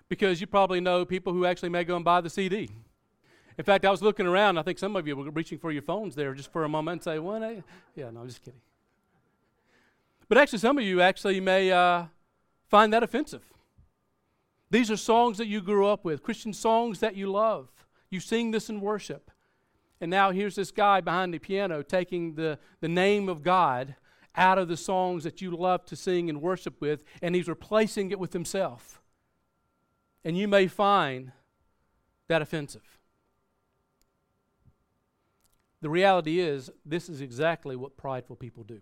because 0.09 0.41
you 0.41 0.47
probably 0.47 0.81
know 0.81 1.05
people 1.05 1.33
who 1.33 1.47
actually 1.47 1.71
may 1.71 1.85
go 1.85 1.97
and 1.97 2.05
buy 2.05 2.21
the 2.21 2.31
CD. 2.31 2.71
In 3.59 3.65
fact, 3.65 3.85
I 3.85 3.91
was 3.91 4.03
looking 4.03 4.27
around. 4.27 4.59
I 4.59 4.63
think 4.63 4.79
some 4.79 4.97
of 4.97 5.07
you 5.07 5.17
were 5.17 5.31
reaching 5.31 5.59
for 5.59 5.71
your 5.71 5.83
phones 5.83 6.15
there 6.15 6.35
just 6.35 6.53
for 6.53 6.65
a 6.65 6.69
moment 6.69 6.95
and 6.95 7.03
say, 7.05 7.19
"What?" 7.19 7.43
Eh? 7.43 7.61
Yeah, 7.95 8.11
no, 8.11 8.21
I'm 8.21 8.29
just 8.29 8.43
kidding. 8.43 8.61
But 10.29 10.39
actually, 10.39 10.61
some 10.61 10.79
of 10.79 10.85
you 10.85 11.01
actually 11.01 11.41
may 11.41 11.71
uh, 11.71 12.07
find 12.69 12.93
that 12.93 13.03
offensive. 13.03 13.43
These 14.71 14.91
are 14.91 14.97
songs 14.97 15.37
that 15.37 15.49
you 15.49 15.61
grew 15.61 15.87
up 15.87 16.05
with, 16.05 16.23
Christian 16.23 16.55
songs 16.55 17.01
that 17.01 17.15
you 17.15 17.31
love. 17.31 17.69
You 18.09 18.21
sing 18.21 18.51
this 18.51 18.71
in 18.71 18.81
worship. 18.81 19.31
And 20.01 20.11
now 20.11 20.31
here's 20.31 20.55
this 20.55 20.71
guy 20.71 21.03
behind 21.03 21.35
the 21.35 21.39
piano 21.39 21.83
taking 21.83 22.35
the, 22.35 22.59
the 22.81 22.89
name 22.89 23.29
of 23.29 23.43
God 23.43 23.95
out 24.35 24.59
of 24.59 24.69
the 24.69 24.77
songs 24.77 25.25
that 25.25 25.43
you 25.43 25.55
love 25.55 25.85
to 25.85 25.97
sing 25.97 26.31
and 26.31 26.41
worship 26.41 26.81
with, 26.81 27.05
and 27.21 27.35
he's 27.35 27.49
replacing 27.49 28.11
it 28.11 28.19
with 28.19 28.33
himself. 28.33 29.03
And 30.25 30.37
you 30.37 30.49
may 30.49 30.67
find 30.67 31.33
that 32.29 32.43
offensive. 32.43 32.92
The 35.83 35.91
reality 35.91 36.41
is, 36.41 36.71
this 36.87 37.09
is 37.09 37.21
exactly 37.21 37.77
what 37.77 37.97
prideful 37.97 38.37
people 38.37 38.63
do. 38.63 38.81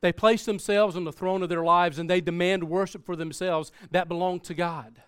They 0.00 0.12
place 0.12 0.44
themselves 0.44 0.96
on 0.96 1.04
the 1.04 1.12
throne 1.12 1.42
of 1.42 1.48
their 1.48 1.64
lives 1.64 1.98
and 1.98 2.10
they 2.10 2.20
demand 2.20 2.64
worship 2.64 3.06
for 3.06 3.16
themselves 3.16 3.72
that 3.90 4.08
belong 4.08 4.40
to 4.40 4.54
God. 4.54 5.00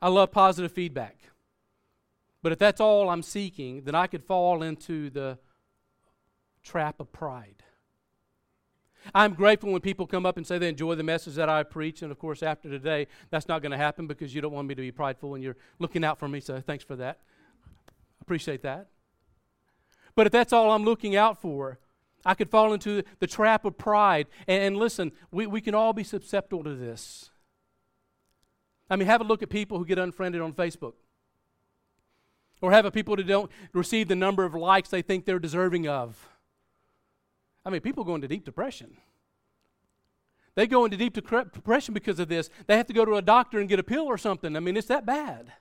I 0.00 0.08
love 0.08 0.32
positive 0.32 0.72
feedback. 0.72 1.16
But 2.42 2.52
if 2.52 2.58
that's 2.58 2.80
all 2.80 3.08
I'm 3.08 3.22
seeking, 3.22 3.84
then 3.84 3.94
I 3.94 4.06
could 4.06 4.24
fall 4.24 4.62
into 4.62 5.10
the 5.10 5.38
trap 6.62 7.00
of 7.00 7.12
pride. 7.12 7.62
I'm 9.14 9.34
grateful 9.34 9.72
when 9.72 9.80
people 9.80 10.06
come 10.06 10.26
up 10.26 10.36
and 10.36 10.46
say 10.46 10.58
they 10.58 10.68
enjoy 10.68 10.94
the 10.94 11.02
message 11.02 11.34
that 11.34 11.48
I 11.48 11.62
preach. 11.62 12.02
And 12.02 12.12
of 12.12 12.18
course, 12.18 12.42
after 12.42 12.68
today, 12.68 13.06
that's 13.30 13.48
not 13.48 13.62
going 13.62 13.72
to 13.72 13.78
happen 13.78 14.06
because 14.06 14.34
you 14.34 14.40
don't 14.40 14.52
want 14.52 14.68
me 14.68 14.74
to 14.74 14.82
be 14.82 14.92
prideful 14.92 15.34
and 15.34 15.42
you're 15.42 15.56
looking 15.78 16.04
out 16.04 16.18
for 16.18 16.28
me. 16.28 16.40
So 16.40 16.60
thanks 16.60 16.84
for 16.84 16.96
that. 16.96 17.20
Appreciate 18.22 18.62
that. 18.62 18.86
But 20.14 20.26
if 20.26 20.32
that's 20.32 20.52
all 20.52 20.70
I'm 20.70 20.84
looking 20.84 21.16
out 21.16 21.42
for, 21.42 21.78
I 22.24 22.34
could 22.34 22.50
fall 22.50 22.72
into 22.72 23.02
the 23.18 23.26
trap 23.26 23.64
of 23.64 23.76
pride. 23.76 24.28
And, 24.46 24.62
and 24.62 24.76
listen, 24.76 25.12
we, 25.30 25.46
we 25.46 25.60
can 25.60 25.74
all 25.74 25.92
be 25.92 26.04
susceptible 26.04 26.64
to 26.64 26.74
this. 26.74 27.30
I 28.88 28.96
mean, 28.96 29.08
have 29.08 29.20
a 29.20 29.24
look 29.24 29.42
at 29.42 29.50
people 29.50 29.78
who 29.78 29.84
get 29.84 29.98
unfriended 29.98 30.40
on 30.40 30.52
Facebook. 30.52 30.94
Or 32.60 32.70
have 32.70 32.84
a 32.84 32.92
people 32.92 33.16
that 33.16 33.26
don't 33.26 33.50
receive 33.72 34.06
the 34.06 34.14
number 34.14 34.44
of 34.44 34.54
likes 34.54 34.88
they 34.88 35.02
think 35.02 35.24
they're 35.24 35.40
deserving 35.40 35.88
of. 35.88 36.28
I 37.64 37.70
mean, 37.70 37.80
people 37.80 38.04
go 38.04 38.14
into 38.14 38.28
deep 38.28 38.44
depression. 38.44 38.96
They 40.54 40.68
go 40.68 40.84
into 40.84 40.96
deep 40.96 41.14
depression 41.14 41.94
because 41.94 42.20
of 42.20 42.28
this. 42.28 42.50
They 42.68 42.76
have 42.76 42.86
to 42.86 42.92
go 42.92 43.04
to 43.04 43.14
a 43.14 43.22
doctor 43.22 43.58
and 43.58 43.68
get 43.68 43.80
a 43.80 43.82
pill 43.82 44.04
or 44.04 44.18
something. 44.18 44.56
I 44.56 44.60
mean, 44.60 44.76
it's 44.76 44.86
that 44.88 45.04
bad. 45.04 45.52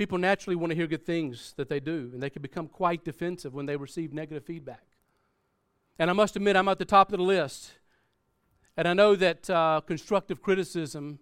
People 0.00 0.16
naturally 0.16 0.56
want 0.56 0.70
to 0.70 0.74
hear 0.74 0.86
good 0.86 1.04
things 1.04 1.52
that 1.58 1.68
they 1.68 1.78
do, 1.78 2.08
and 2.14 2.22
they 2.22 2.30
can 2.30 2.40
become 2.40 2.68
quite 2.68 3.04
defensive 3.04 3.52
when 3.52 3.66
they 3.66 3.76
receive 3.76 4.14
negative 4.14 4.42
feedback. 4.42 4.86
And 5.98 6.08
I 6.08 6.14
must 6.14 6.36
admit, 6.36 6.56
I'm 6.56 6.68
at 6.68 6.78
the 6.78 6.86
top 6.86 7.12
of 7.12 7.18
the 7.18 7.22
list. 7.22 7.72
And 8.78 8.88
I 8.88 8.94
know 8.94 9.14
that 9.14 9.50
uh, 9.50 9.82
constructive 9.86 10.40
criticism 10.40 11.18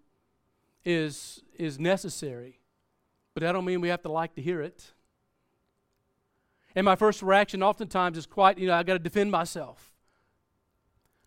is, 0.84 1.42
is 1.56 1.80
necessary, 1.80 2.60
but 3.34 3.40
that 3.40 3.50
don't 3.50 3.64
mean 3.64 3.80
we 3.80 3.88
have 3.88 4.02
to 4.02 4.12
like 4.12 4.36
to 4.36 4.42
hear 4.42 4.62
it. 4.62 4.92
And 6.76 6.84
my 6.84 6.94
first 6.94 7.20
reaction 7.20 7.64
oftentimes 7.64 8.16
is 8.16 8.26
quite, 8.26 8.58
you 8.58 8.68
know, 8.68 8.74
I 8.74 8.84
got 8.84 8.92
to 8.92 9.00
defend 9.00 9.32
myself. 9.32 9.92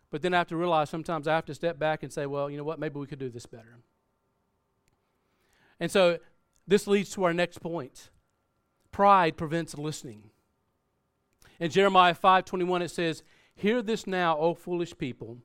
But 0.10 0.22
then 0.22 0.34
I 0.34 0.38
have 0.38 0.48
to 0.48 0.56
realize 0.56 0.90
sometimes 0.90 1.28
I 1.28 1.36
have 1.36 1.48
to 1.48 1.54
step 1.54 1.78
back 1.78 2.02
and 2.02 2.14
say, 2.14 2.28
well, 2.28 2.50
you 2.50 2.56
know 2.56 2.64
what, 2.64 2.80
maybe 2.80 2.98
we 2.98 3.08
could 3.08 3.20
do 3.20 3.30
this 3.30 3.46
better. 3.46 3.80
And 5.82 5.92
so 5.92 6.20
this 6.72 6.88
leads 6.88 7.10
to 7.10 7.26
our 7.26 7.34
next 7.34 7.58
point. 7.58 8.12
Pride 8.94 9.36
prevents 9.36 9.78
listening. 9.78 10.30
In 11.60 11.70
Jeremiah 11.70 12.14
5:21 12.14 12.82
it 12.82 12.88
says, 12.88 13.24
"Hear 13.54 13.82
this 13.82 14.08
now, 14.08 14.38
O 14.38 14.54
foolish 14.54 14.98
people, 14.98 15.44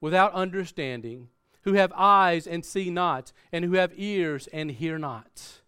without 0.00 0.32
understanding, 0.32 1.30
who 1.62 1.74
have 1.74 1.92
eyes 1.94 2.44
and 2.44 2.64
see 2.64 2.90
not, 2.90 3.32
and 3.52 3.64
who 3.64 3.74
have 3.74 3.92
ears 3.96 4.48
and 4.48 4.72
hear 4.72 4.98
not." 4.98 5.62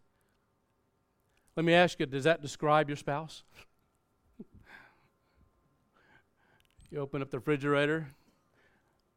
Let 1.55 1.64
me 1.64 1.72
ask 1.72 2.00
you, 2.00 2.07
does 2.07 2.24
that 2.24 2.42
describe 2.42 2.88
your 2.88 2.96
spouse? 2.96 3.44
you 6.90 6.98
open 6.98 7.22
up 7.22 7.31
the 7.31 7.38
refrigerator. 7.38 8.12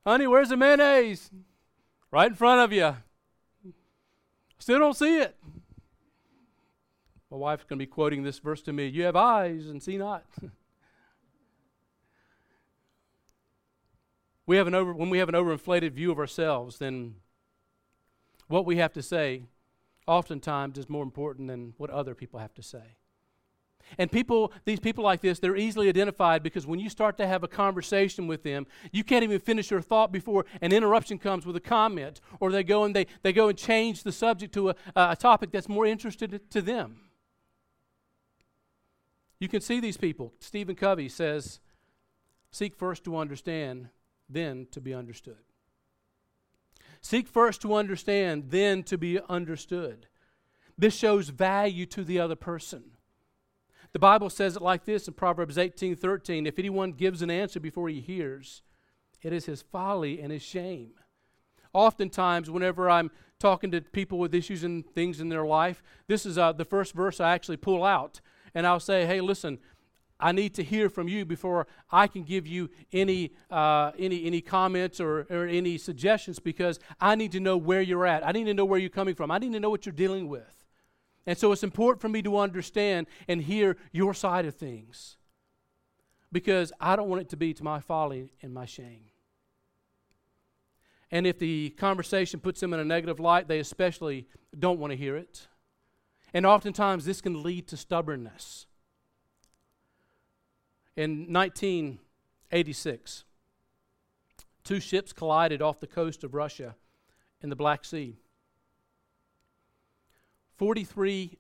Honey, 0.06 0.28
where's 0.28 0.50
the 0.50 0.58
mayonnaise? 0.58 1.32
Right 2.12 2.28
in 2.28 2.36
front 2.36 2.62
of 2.62 2.72
you. 2.72 2.96
Still 4.60 4.78
don't 4.78 4.96
see 4.96 5.18
it. 5.18 5.36
My 7.34 7.39
wife's 7.39 7.63
going 7.63 7.80
to 7.80 7.82
be 7.84 7.89
quoting 7.89 8.22
this 8.22 8.38
verse 8.38 8.62
to 8.62 8.72
me 8.72 8.86
You 8.86 9.06
have 9.06 9.15
eyes 9.15 9.67
and 9.67 9.82
see 9.82 9.98
not. 9.98 10.24
we 14.46 14.56
have 14.58 14.67
an 14.67 14.76
over, 14.76 14.93
when 14.93 15.10
we 15.10 15.17
have 15.17 15.30
an 15.30 15.36
overinflated 15.36 15.93
view 15.93 16.12
of 16.12 16.19
ourselves, 16.19 16.78
then 16.78 17.15
what 18.50 18.67
we 18.67 18.78
have 18.78 18.93
to 18.93 19.02
say 19.02 19.46
oftentimes 20.06 20.78
is 20.78 20.88
more 20.88 21.02
important 21.02 21.48
than 21.48 21.74
what 21.78 21.89
other 21.89 22.13
people 22.13 22.39
have 22.39 22.54
to 22.54 22.62
say. 22.62 22.98
And 23.98 24.12
people, 24.12 24.52
these 24.65 24.80
people 24.80 25.04
like 25.04 25.22
this, 25.22 25.39
they're 25.39 25.56
easily 25.56 25.89
identified 25.89 26.43
because 26.43 26.67
when 26.67 26.80
you 26.80 26.88
start 26.88 27.17
to 27.17 27.26
have 27.26 27.43
a 27.43 27.48
conversation 27.48 28.28
with 28.28 28.43
them, 28.43 28.67
you 28.91 29.04
can't 29.04 29.24
even 29.24 29.39
finish 29.39 29.72
your 29.72 29.82
thought 29.82 30.12
before 30.12 30.46
an 30.62 30.72
interruption 30.72 31.17
comes 31.17 31.48
with 31.48 31.56
a 31.56 31.60
comment, 31.60 32.22
or 32.39 32.52
they 32.52 32.63
go 32.63 32.84
and 32.84 32.96
they, 32.96 33.08
they 33.24 33.34
go 33.34 33.48
and 33.48 33.58
change 33.58 34.04
the 34.04 34.12
subject 34.12 34.54
to 34.54 34.69
a, 34.69 34.76
a 34.96 35.15
topic 35.15 35.52
that's 35.52 35.67
more 35.67 35.88
interested 35.88 36.39
to 36.52 36.62
them. 36.62 37.00
You 39.44 39.50
can 39.50 39.60
see 39.60 39.82
these 39.82 39.98
people. 39.98 40.32
Stephen 40.40 40.74
Covey 40.74 41.10
says, 41.10 41.60
Seek 42.50 42.74
first 42.78 43.04
to 43.04 43.18
understand, 43.18 43.90
then 44.30 44.68
to 44.72 44.80
be 44.80 44.94
understood. 44.94 45.44
Seek 47.02 47.28
first 47.28 47.62
to 47.64 47.74
understand, 47.76 48.52
then 48.52 48.84
to 48.84 48.98
be 48.98 49.20
understood. 49.28 50.08
This 50.78 50.96
shows 50.96 51.28
value 51.28 51.86
to 51.88 52.06
the 52.06 52.22
other 52.22 52.38
person. 52.38 52.92
The 53.92 54.00
Bible 54.00 54.30
says 54.30 54.56
it 54.56 54.62
like 54.62 54.86
this 54.86 55.10
in 55.10 55.14
Proverbs 55.14 55.58
18 55.58 55.98
13 55.98 56.48
If 56.48 56.58
anyone 56.58 56.94
gives 56.94 57.22
an 57.22 57.30
answer 57.30 57.60
before 57.60 57.90
he 57.90 58.00
hears, 58.00 58.62
it 59.22 59.34
is 59.34 59.48
his 59.48 59.62
folly 59.62 60.22
and 60.22 60.32
his 60.32 60.42
shame. 60.42 60.92
Oftentimes, 61.74 62.50
whenever 62.50 62.90
I'm 62.90 63.12
talking 63.40 63.72
to 63.72 63.82
people 63.82 64.20
with 64.20 64.34
issues 64.34 64.64
and 64.64 64.90
things 64.96 65.20
in 65.20 65.28
their 65.28 65.46
life, 65.46 65.84
this 66.08 66.26
is 66.26 66.38
uh, 66.38 66.54
the 66.54 66.64
first 66.64 66.94
verse 66.94 67.20
I 67.20 67.34
actually 67.34 67.58
pull 67.58 67.84
out. 67.84 68.22
And 68.56 68.68
I'll 68.68 68.80
say, 68.80 69.06
hey, 69.06 69.22
listen, 69.22 69.60
I 70.20 70.32
need 70.32 70.54
to 70.56 70.63
hear 70.63 70.89
from 70.89 71.08
you 71.08 71.26
before 71.26 71.68
I 71.92 72.08
can 72.08 72.24
give 72.24 72.48
you 72.48 72.70
any, 72.92 73.34
uh, 73.52 73.92
any, 74.00 74.26
any 74.26 74.42
comments 74.42 75.00
or, 75.00 75.28
or 75.30 75.46
any 75.46 75.78
suggestions 75.78 76.39
because 76.39 76.80
I 77.02 77.16
need 77.16 77.32
to 77.34 77.39
know 77.39 77.58
where 77.58 77.82
you're 77.82 78.06
at. 78.06 78.26
I 78.26 78.32
need 78.32 78.46
to 78.46 78.54
know 78.54 78.66
where 78.66 78.80
you're 78.80 78.89
coming 78.89 79.16
from. 79.16 79.32
I 79.32 79.38
need 79.38 79.54
to 79.54 79.60
know 79.60 79.70
what 79.70 79.86
you're 79.86 79.94
dealing 79.94 80.30
with. 80.30 80.63
And 81.26 81.38
so 81.38 81.52
it's 81.52 81.63
important 81.63 82.02
for 82.02 82.10
me 82.10 82.22
to 82.22 82.38
understand 82.38 83.08
and 83.28 83.42
hear 83.42 83.78
your 83.92 84.13
side 84.13 84.46
of 84.46 84.56
things 84.56 85.18
because 86.32 86.72
I 86.80 86.96
don't 86.96 87.10
want 87.10 87.22
it 87.22 87.30
to 87.30 87.38
be 87.38 87.54
to 87.54 87.63
my 87.63 87.80
folly 87.80 88.34
and 88.42 88.54
my 88.54 88.66
shame. 88.66 89.06
And 91.12 91.28
if 91.28 91.38
the 91.38 91.70
conversation 91.72 92.39
puts 92.39 92.60
them 92.60 92.74
in 92.74 92.80
a 92.80 92.86
negative 92.86 93.20
light, 93.20 93.48
they 93.48 93.60
especially 93.60 94.28
don't 94.58 94.80
want 94.80 94.92
to 94.92 94.98
hear 94.98 95.16
it. 95.16 95.48
And 96.34 96.46
oftentimes 96.46 97.06
this 97.06 97.22
can 97.22 97.43
lead 97.43 97.67
to 97.67 97.78
stubbornness. 97.78 98.65
In 100.96 101.32
1986, 101.32 103.24
two 104.63 104.80
ships 104.80 105.13
collided 105.13 105.62
off 105.62 105.80
the 105.80 105.88
coast 105.88 106.24
of 106.24 106.34
Russia 106.34 106.76
in 107.41 107.50
the 107.50 107.56
Black 107.56 107.86
Sea. 107.86 108.17
43 110.58 111.38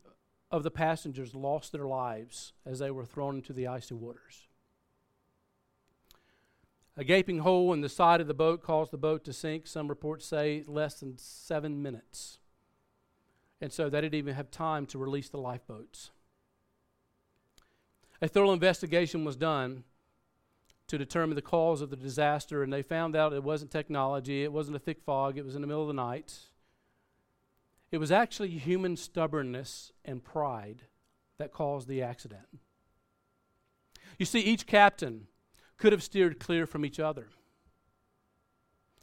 of 0.51 0.63
the 0.63 0.71
passengers 0.71 1.33
lost 1.33 1.71
their 1.71 1.85
lives 1.85 2.53
as 2.65 2.79
they 2.79 2.91
were 2.91 3.05
thrown 3.05 3.37
into 3.37 3.53
the 3.53 3.67
icy 3.67 3.95
waters. 3.95 4.47
A 6.95 7.03
gaping 7.03 7.39
hole 7.39 7.73
in 7.73 7.81
the 7.81 7.89
side 7.89 8.21
of 8.21 8.27
the 8.27 8.35
boat 8.35 8.61
caused 8.61 8.91
the 8.91 8.97
boat 8.97 9.23
to 9.23 9.33
sink, 9.33 9.65
some 9.65 9.87
reports 9.87 10.25
say 10.27 10.63
less 10.67 10.99
than 10.99 11.17
seven 11.17 11.81
minutes. 11.81 12.37
And 13.63 13.71
so 13.71 13.89
they 13.89 14.01
didn't 14.01 14.15
even 14.15 14.35
have 14.35 14.51
time 14.51 14.85
to 14.87 14.97
release 14.97 15.29
the 15.29 15.37
lifeboats. 15.37 16.11
A 18.21 18.27
thorough 18.27 18.51
investigation 18.51 19.23
was 19.23 19.37
done 19.37 19.85
to 20.87 20.97
determine 20.97 21.35
the 21.35 21.41
cause 21.41 21.79
of 21.79 21.89
the 21.89 21.95
disaster, 21.95 22.61
and 22.61 22.73
they 22.73 22.81
found 22.81 23.15
out 23.15 23.31
it 23.31 23.41
wasn't 23.41 23.71
technology, 23.71 24.43
it 24.43 24.51
wasn't 24.51 24.75
a 24.75 24.81
thick 24.81 24.99
fog, 24.99 25.37
it 25.37 25.45
was 25.45 25.55
in 25.55 25.61
the 25.61 25.67
middle 25.67 25.81
of 25.81 25.87
the 25.87 25.93
night. 25.93 26.39
It 27.89 27.99
was 27.99 28.11
actually 28.11 28.49
human 28.49 28.97
stubbornness 28.97 29.93
and 30.03 30.21
pride 30.21 30.81
that 31.37 31.53
caused 31.53 31.87
the 31.87 32.01
accident. 32.01 32.47
You 34.19 34.25
see, 34.25 34.41
each 34.41 34.67
captain 34.67 35.27
could 35.77 35.93
have 35.93 36.03
steered 36.03 36.37
clear 36.37 36.67
from 36.67 36.85
each 36.85 36.99
other. 36.99 37.29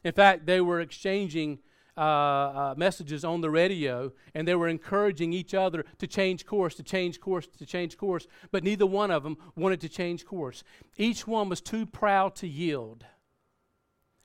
In 0.05 0.13
fact, 0.13 0.45
they 0.45 0.61
were 0.61 0.81
exchanging 0.81 1.61
uh, 2.01 2.03
uh, 2.03 2.75
messages 2.79 3.27
on 3.27 3.43
the 3.43 3.51
radio 3.51 4.11
and 4.35 4.49
they 4.49 4.55
were 4.55 4.69
encouraging 4.69 5.35
each 5.35 5.53
other 5.53 5.85
to 5.99 6.07
change 6.07 6.47
course, 6.47 6.75
to 6.75 6.83
change 6.83 7.21
course, 7.21 7.47
to 7.47 7.67
change 7.67 7.99
course, 7.99 8.27
but 8.51 8.65
neither 8.65 8.87
one 8.87 9.11
of 9.11 9.23
them 9.23 9.37
wanted 9.55 9.83
to 9.83 9.89
change 9.89 10.25
course. 10.25 10.65
Each 10.97 11.27
one 11.27 11.51
was 11.51 11.61
too 11.61 11.85
proud 11.85 12.35
to 12.37 12.49
yield. 12.49 13.05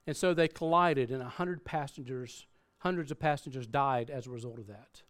And 0.07 0.15
so 0.15 0.33
they 0.33 0.47
collided, 0.47 1.11
and 1.11 1.21
a 1.21 1.27
hundred 1.27 1.65
passengers, 1.65 2.47
hundreds 2.77 3.11
of 3.11 3.19
passengers 3.19 3.67
died 3.67 4.09
as 4.09 4.25
a 4.25 4.29
result 4.29 4.57
of 4.57 4.67
that. 4.67 5.01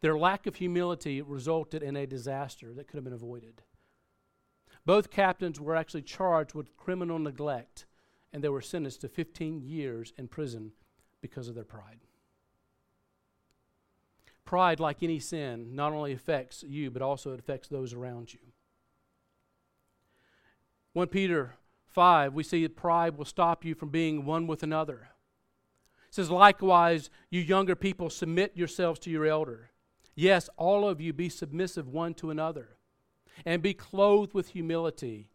Their 0.00 0.18
lack 0.18 0.46
of 0.48 0.56
humility 0.56 1.22
resulted 1.22 1.84
in 1.84 1.94
a 1.94 2.04
disaster 2.04 2.72
that 2.72 2.88
could 2.88 2.96
have 2.96 3.04
been 3.04 3.12
avoided. 3.12 3.62
Both 4.84 5.12
captains 5.12 5.60
were 5.60 5.76
actually 5.76 6.02
charged 6.02 6.54
with 6.54 6.76
criminal 6.76 7.20
neglect 7.20 7.86
and 8.34 8.42
they 8.42 8.48
were 8.48 8.60
sentenced 8.60 9.00
to 9.00 9.08
15 9.08 9.62
years 9.62 10.12
in 10.18 10.26
prison 10.26 10.72
because 11.22 11.46
of 11.48 11.54
their 11.54 11.64
pride. 11.64 12.00
Pride, 14.44 14.80
like 14.80 15.04
any 15.04 15.20
sin, 15.20 15.76
not 15.76 15.92
only 15.92 16.12
affects 16.12 16.64
you, 16.66 16.90
but 16.90 17.00
also 17.00 17.32
it 17.32 17.38
affects 17.38 17.68
those 17.68 17.94
around 17.94 18.34
you. 18.34 18.40
1 20.94 21.06
Peter 21.06 21.54
5, 21.86 22.34
we 22.34 22.42
see 22.42 22.64
that 22.64 22.76
pride 22.76 23.16
will 23.16 23.24
stop 23.24 23.64
you 23.64 23.72
from 23.72 23.90
being 23.90 24.24
one 24.24 24.48
with 24.48 24.64
another. 24.64 25.10
It 26.08 26.14
says, 26.14 26.28
Likewise, 26.28 27.10
you 27.30 27.40
younger 27.40 27.76
people, 27.76 28.10
submit 28.10 28.56
yourselves 28.56 28.98
to 29.00 29.10
your 29.10 29.26
elder. 29.26 29.70
Yes, 30.16 30.50
all 30.56 30.88
of 30.88 31.00
you 31.00 31.12
be 31.12 31.28
submissive 31.28 31.88
one 31.88 32.14
to 32.14 32.30
another, 32.30 32.78
and 33.46 33.62
be 33.62 33.74
clothed 33.74 34.34
with 34.34 34.48
humility. 34.48 35.28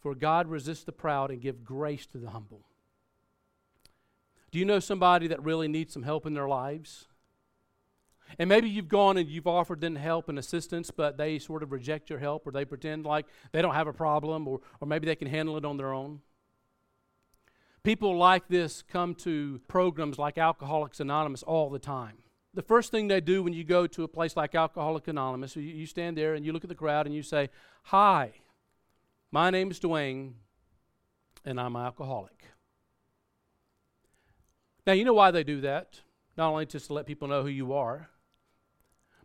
For 0.00 0.14
God 0.14 0.48
resists 0.48 0.84
the 0.84 0.92
proud 0.92 1.30
and 1.30 1.40
give 1.40 1.64
grace 1.64 2.06
to 2.06 2.18
the 2.18 2.30
humble. 2.30 2.64
Do 4.50 4.58
you 4.58 4.64
know 4.64 4.80
somebody 4.80 5.28
that 5.28 5.42
really 5.42 5.68
needs 5.68 5.92
some 5.92 6.02
help 6.02 6.26
in 6.26 6.34
their 6.34 6.48
lives? 6.48 7.06
And 8.38 8.48
maybe 8.48 8.68
you've 8.68 8.88
gone 8.88 9.16
and 9.16 9.28
you've 9.28 9.46
offered 9.46 9.80
them 9.80 9.96
help 9.96 10.28
and 10.28 10.38
assistance, 10.38 10.90
but 10.90 11.16
they 11.16 11.38
sort 11.38 11.62
of 11.62 11.72
reject 11.72 12.10
your 12.10 12.18
help 12.18 12.46
or 12.46 12.52
they 12.52 12.64
pretend 12.64 13.04
like 13.04 13.26
they 13.52 13.60
don't 13.60 13.74
have 13.74 13.88
a 13.88 13.92
problem 13.92 14.46
or, 14.46 14.60
or 14.80 14.86
maybe 14.86 15.06
they 15.06 15.16
can 15.16 15.28
handle 15.28 15.56
it 15.56 15.64
on 15.64 15.76
their 15.76 15.92
own. 15.92 16.20
People 17.82 18.16
like 18.16 18.46
this 18.48 18.82
come 18.82 19.14
to 19.16 19.60
programs 19.66 20.18
like 20.18 20.38
Alcoholics 20.38 21.00
Anonymous 21.00 21.42
all 21.42 21.70
the 21.70 21.78
time. 21.78 22.18
The 22.52 22.62
first 22.62 22.90
thing 22.90 23.08
they 23.08 23.20
do 23.20 23.42
when 23.42 23.52
you 23.52 23.64
go 23.64 23.86
to 23.86 24.04
a 24.04 24.08
place 24.08 24.36
like 24.36 24.54
Alcoholics 24.54 25.08
Anonymous, 25.08 25.56
you, 25.56 25.62
you 25.62 25.86
stand 25.86 26.16
there 26.16 26.34
and 26.34 26.44
you 26.44 26.52
look 26.52 26.64
at 26.64 26.68
the 26.68 26.74
crowd 26.74 27.06
and 27.06 27.14
you 27.14 27.22
say, 27.22 27.48
Hi, 27.84 28.32
my 29.32 29.50
name 29.50 29.70
is 29.70 29.80
Dwayne, 29.80 30.32
and 31.44 31.60
I'm 31.60 31.76
an 31.76 31.82
alcoholic. 31.82 32.44
Now, 34.86 34.92
you 34.94 35.04
know 35.04 35.14
why 35.14 35.30
they 35.30 35.44
do 35.44 35.60
that? 35.60 36.00
Not 36.36 36.50
only 36.50 36.66
just 36.66 36.86
to 36.86 36.94
let 36.94 37.06
people 37.06 37.28
know 37.28 37.42
who 37.42 37.48
you 37.48 37.72
are, 37.72 38.08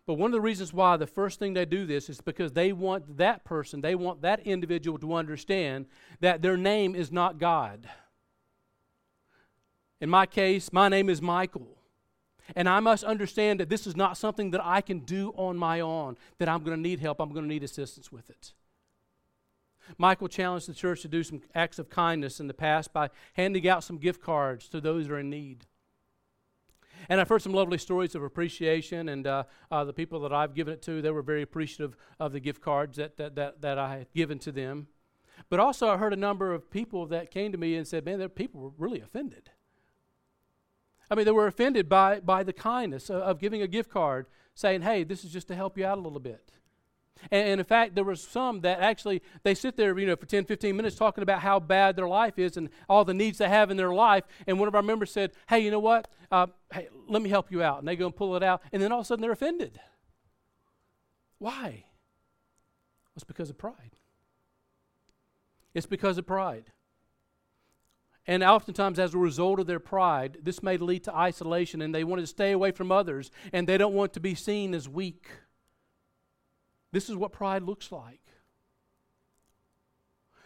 but 0.06 0.16
one 0.16 0.28
of 0.28 0.34
the 0.34 0.42
reasons 0.42 0.72
why 0.72 0.98
the 0.98 1.08
first 1.08 1.40
thing 1.40 1.54
they 1.54 1.66
do 1.66 1.86
this 1.86 2.10
is 2.10 2.22
because 2.22 2.54
they 2.54 2.72
want 2.72 3.18
that 3.18 3.44
person, 3.44 3.82
they 3.82 3.96
want 3.96 4.22
that 4.22 4.42
individual 4.42 5.00
to 5.00 5.16
understand 5.16 5.88
that 6.20 6.42
their 6.42 6.58
name 6.58 6.94
is 6.94 7.12
not 7.12 7.40
God. 7.40 7.90
In 10.00 10.10
my 10.10 10.26
case, 10.26 10.72
my 10.72 10.90
name 10.90 11.10
is 11.10 11.22
Michael. 11.22 11.68
And 12.56 12.70
I 12.70 12.80
must 12.80 13.04
understand 13.04 13.60
that 13.60 13.70
this 13.70 13.88
is 13.88 13.96
not 13.96 14.18
something 14.18 14.52
that 14.52 14.64
I 14.64 14.82
can 14.82 15.00
do 15.00 15.34
on 15.36 15.58
my 15.58 15.80
own, 15.80 16.16
that 16.38 16.48
I'm 16.48 16.64
going 16.64 16.78
to 16.78 16.82
need 16.82 17.00
help, 17.00 17.20
I'm 17.20 17.32
going 17.32 17.46
to 17.46 17.50
need 17.50 17.64
assistance 17.64 18.12
with 18.12 18.30
it. 18.30 18.54
Michael 19.98 20.28
challenged 20.28 20.68
the 20.68 20.74
church 20.74 21.02
to 21.02 21.08
do 21.08 21.24
some 21.24 21.42
acts 21.54 21.80
of 21.80 21.90
kindness 21.90 22.40
in 22.40 22.48
the 22.48 22.54
past 22.54 22.94
by 22.94 23.10
handing 23.34 23.68
out 23.68 23.84
some 23.84 23.98
gift 23.98 24.22
cards 24.22 24.68
to 24.70 24.82
those 24.82 25.08
who 25.08 25.14
are 25.14 25.20
in 25.20 25.30
need. 25.30 25.66
And 27.10 27.22
I've 27.22 27.30
heard 27.30 27.42
some 27.42 27.54
lovely 27.54 27.78
stories 27.78 28.16
of 28.16 28.24
appreciation, 28.24 29.10
and 29.10 29.28
uh, 29.28 29.44
uh, 29.70 29.84
the 29.84 29.94
people 29.94 30.20
that 30.22 30.34
I've 30.34 30.56
given 30.56 30.74
it 30.74 30.82
to, 30.84 31.02
they 31.02 31.12
were 31.12 31.22
very 31.22 31.42
appreciative 31.42 31.96
of 32.20 32.32
the 32.32 32.40
gift 32.40 32.62
cards 32.62 32.98
that, 32.98 33.18
that, 33.18 33.36
that, 33.36 33.62
that 33.62 33.78
I 33.78 33.98
had 33.98 34.14
given 34.14 34.40
to 34.40 34.52
them. 34.52 34.88
But 35.50 35.60
also, 35.60 35.90
I 35.90 35.98
heard 35.98 36.14
a 36.14 36.18
number 36.18 36.54
of 36.54 36.72
people 36.72 37.06
that 37.08 37.32
came 37.32 37.52
to 37.52 37.58
me 37.58 37.76
and 37.76 37.88
said, 37.88 38.06
Man, 38.06 38.20
the 38.20 38.30
people 38.30 38.62
were 38.62 38.72
really 38.78 39.02
offended. 39.02 39.52
I 41.12 41.16
mean, 41.16 41.26
they 41.26 41.32
were 41.32 41.48
offended 41.48 41.88
by, 41.88 42.20
by 42.20 42.44
the 42.44 42.54
kindness 42.54 43.10
of, 43.10 43.22
of 43.22 43.40
giving 43.40 43.62
a 43.62 43.68
gift 43.68 43.92
card, 43.92 44.26
saying, 44.56 44.82
Hey, 44.82 45.04
this 45.04 45.24
is 45.24 45.32
just 45.32 45.48
to 45.50 45.56
help 45.56 45.78
you 45.78 45.86
out 45.86 45.98
a 45.98 46.02
little 46.02 46.20
bit. 46.20 46.54
And, 47.32 47.50
and, 47.50 47.60
in 47.60 47.66
fact, 47.66 47.96
there 47.96 48.04
was 48.04 48.22
some 48.22 48.62
that 48.62 48.80
actually 48.80 49.22
they 49.44 49.56
sit 49.56 49.78
there, 49.78 49.98
you 49.98 50.08
know, 50.08 50.16
for 50.16 50.26
10, 50.26 50.46
15 50.46 50.76
minutes 50.76 50.96
talking 50.96 51.22
about 51.22 51.42
how 51.42 51.60
bad 51.60 51.96
their 51.96 52.08
life 52.08 52.38
is 52.38 52.58
and 52.58 52.70
all 52.90 53.06
the 53.06 53.14
needs 53.14 53.38
they 53.38 53.50
have 53.50 53.72
in 53.72 53.78
their 53.78 53.94
life. 53.94 54.24
And 54.48 54.60
one 54.60 54.68
of 54.68 54.76
our 54.76 54.82
members 54.82 55.12
said, 55.12 55.32
"Hey, 55.48 55.60
you 55.60 55.72
know 55.72 55.80
what? 55.80 56.08
Uh, 56.32 56.48
hey, 56.74 56.90
let 57.08 57.22
me 57.22 57.30
help 57.30 57.52
you 57.52 57.64
out." 57.64 57.80
And 57.80 57.88
they 57.88 57.96
go 57.96 58.06
and 58.06 58.16
pull 58.16 58.36
it 58.36 58.44
out, 58.44 58.62
and 58.72 58.82
then 58.82 58.92
all 58.92 59.00
of 59.00 59.06
a 59.06 59.08
sudden 59.08 59.22
they're 59.22 59.32
offended. 59.32 59.80
Why? 61.38 61.86
It's 63.16 63.24
because 63.24 63.50
of 63.50 63.58
pride. 63.58 63.96
It's 65.74 65.86
because 65.86 66.18
of 66.18 66.26
pride. 66.26 66.72
And 68.28 68.44
oftentimes, 68.44 68.98
as 68.98 69.14
a 69.14 69.20
result 69.20 69.60
of 69.60 69.68
their 69.68 69.80
pride, 69.80 70.40
this 70.42 70.64
may 70.64 70.78
lead 70.78 71.04
to 71.04 71.16
isolation, 71.16 71.82
and 71.82 71.94
they 71.94 72.04
want 72.04 72.22
to 72.22 72.28
stay 72.28 72.52
away 72.52 72.72
from 72.72 72.92
others, 72.92 73.30
and 73.54 73.68
they 73.68 73.78
don't 73.78 73.94
want 73.94 74.14
to 74.14 74.20
be 74.20 74.34
seen 74.34 74.74
as 74.74 74.90
weak. 74.90 75.28
This 76.96 77.10
is 77.10 77.18
what 77.18 77.34
pride 77.34 77.64
looks 77.64 77.92
like. 77.92 78.22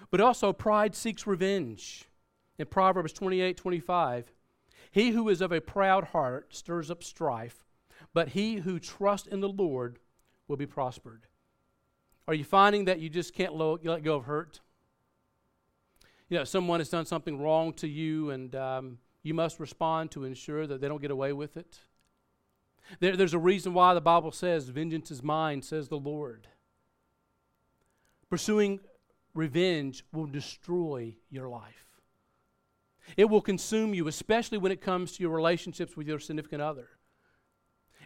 But 0.09 0.19
also, 0.19 0.51
pride 0.51 0.95
seeks 0.95 1.27
revenge. 1.27 2.05
In 2.57 2.65
Proverbs 2.65 3.13
28 3.13 3.55
25, 3.55 4.33
he 4.89 5.11
who 5.11 5.29
is 5.29 5.41
of 5.41 5.51
a 5.51 5.61
proud 5.61 6.05
heart 6.05 6.55
stirs 6.55 6.89
up 6.89 7.03
strife, 7.03 7.67
but 8.15 8.29
he 8.29 8.55
who 8.55 8.79
trusts 8.79 9.27
in 9.27 9.41
the 9.41 9.47
Lord 9.47 9.99
will 10.47 10.57
be 10.57 10.65
prospered. 10.65 11.27
Are 12.27 12.33
you 12.33 12.43
finding 12.43 12.85
that 12.85 12.99
you 12.99 13.09
just 13.09 13.35
can't 13.35 13.53
let 13.53 14.01
go 14.01 14.15
of 14.15 14.25
hurt? 14.25 14.59
You 16.29 16.39
know, 16.39 16.45
someone 16.45 16.79
has 16.79 16.89
done 16.89 17.05
something 17.05 17.39
wrong 17.39 17.73
to 17.73 17.87
you, 17.87 18.31
and 18.31 18.55
um, 18.55 18.97
you 19.21 19.35
must 19.35 19.59
respond 19.59 20.09
to 20.11 20.23
ensure 20.23 20.65
that 20.65 20.81
they 20.81 20.87
don't 20.87 20.99
get 20.99 21.11
away 21.11 21.31
with 21.31 21.57
it. 21.57 21.77
There, 22.99 23.15
there's 23.15 23.33
a 23.33 23.39
reason 23.39 23.73
why 23.73 23.93
the 23.93 24.01
Bible 24.01 24.31
says, 24.31 24.69
Vengeance 24.69 25.11
is 25.11 25.23
mine, 25.23 25.61
says 25.61 25.89
the 25.89 25.97
Lord. 25.97 26.47
Pursuing 28.29 28.79
revenge 29.33 30.03
will 30.11 30.27
destroy 30.27 31.15
your 31.29 31.49
life. 31.49 32.01
It 33.17 33.25
will 33.25 33.41
consume 33.41 33.93
you, 33.93 34.07
especially 34.07 34.57
when 34.57 34.71
it 34.71 34.81
comes 34.81 35.13
to 35.13 35.23
your 35.23 35.35
relationships 35.35 35.97
with 35.97 36.07
your 36.07 36.19
significant 36.19 36.61
other. 36.61 36.89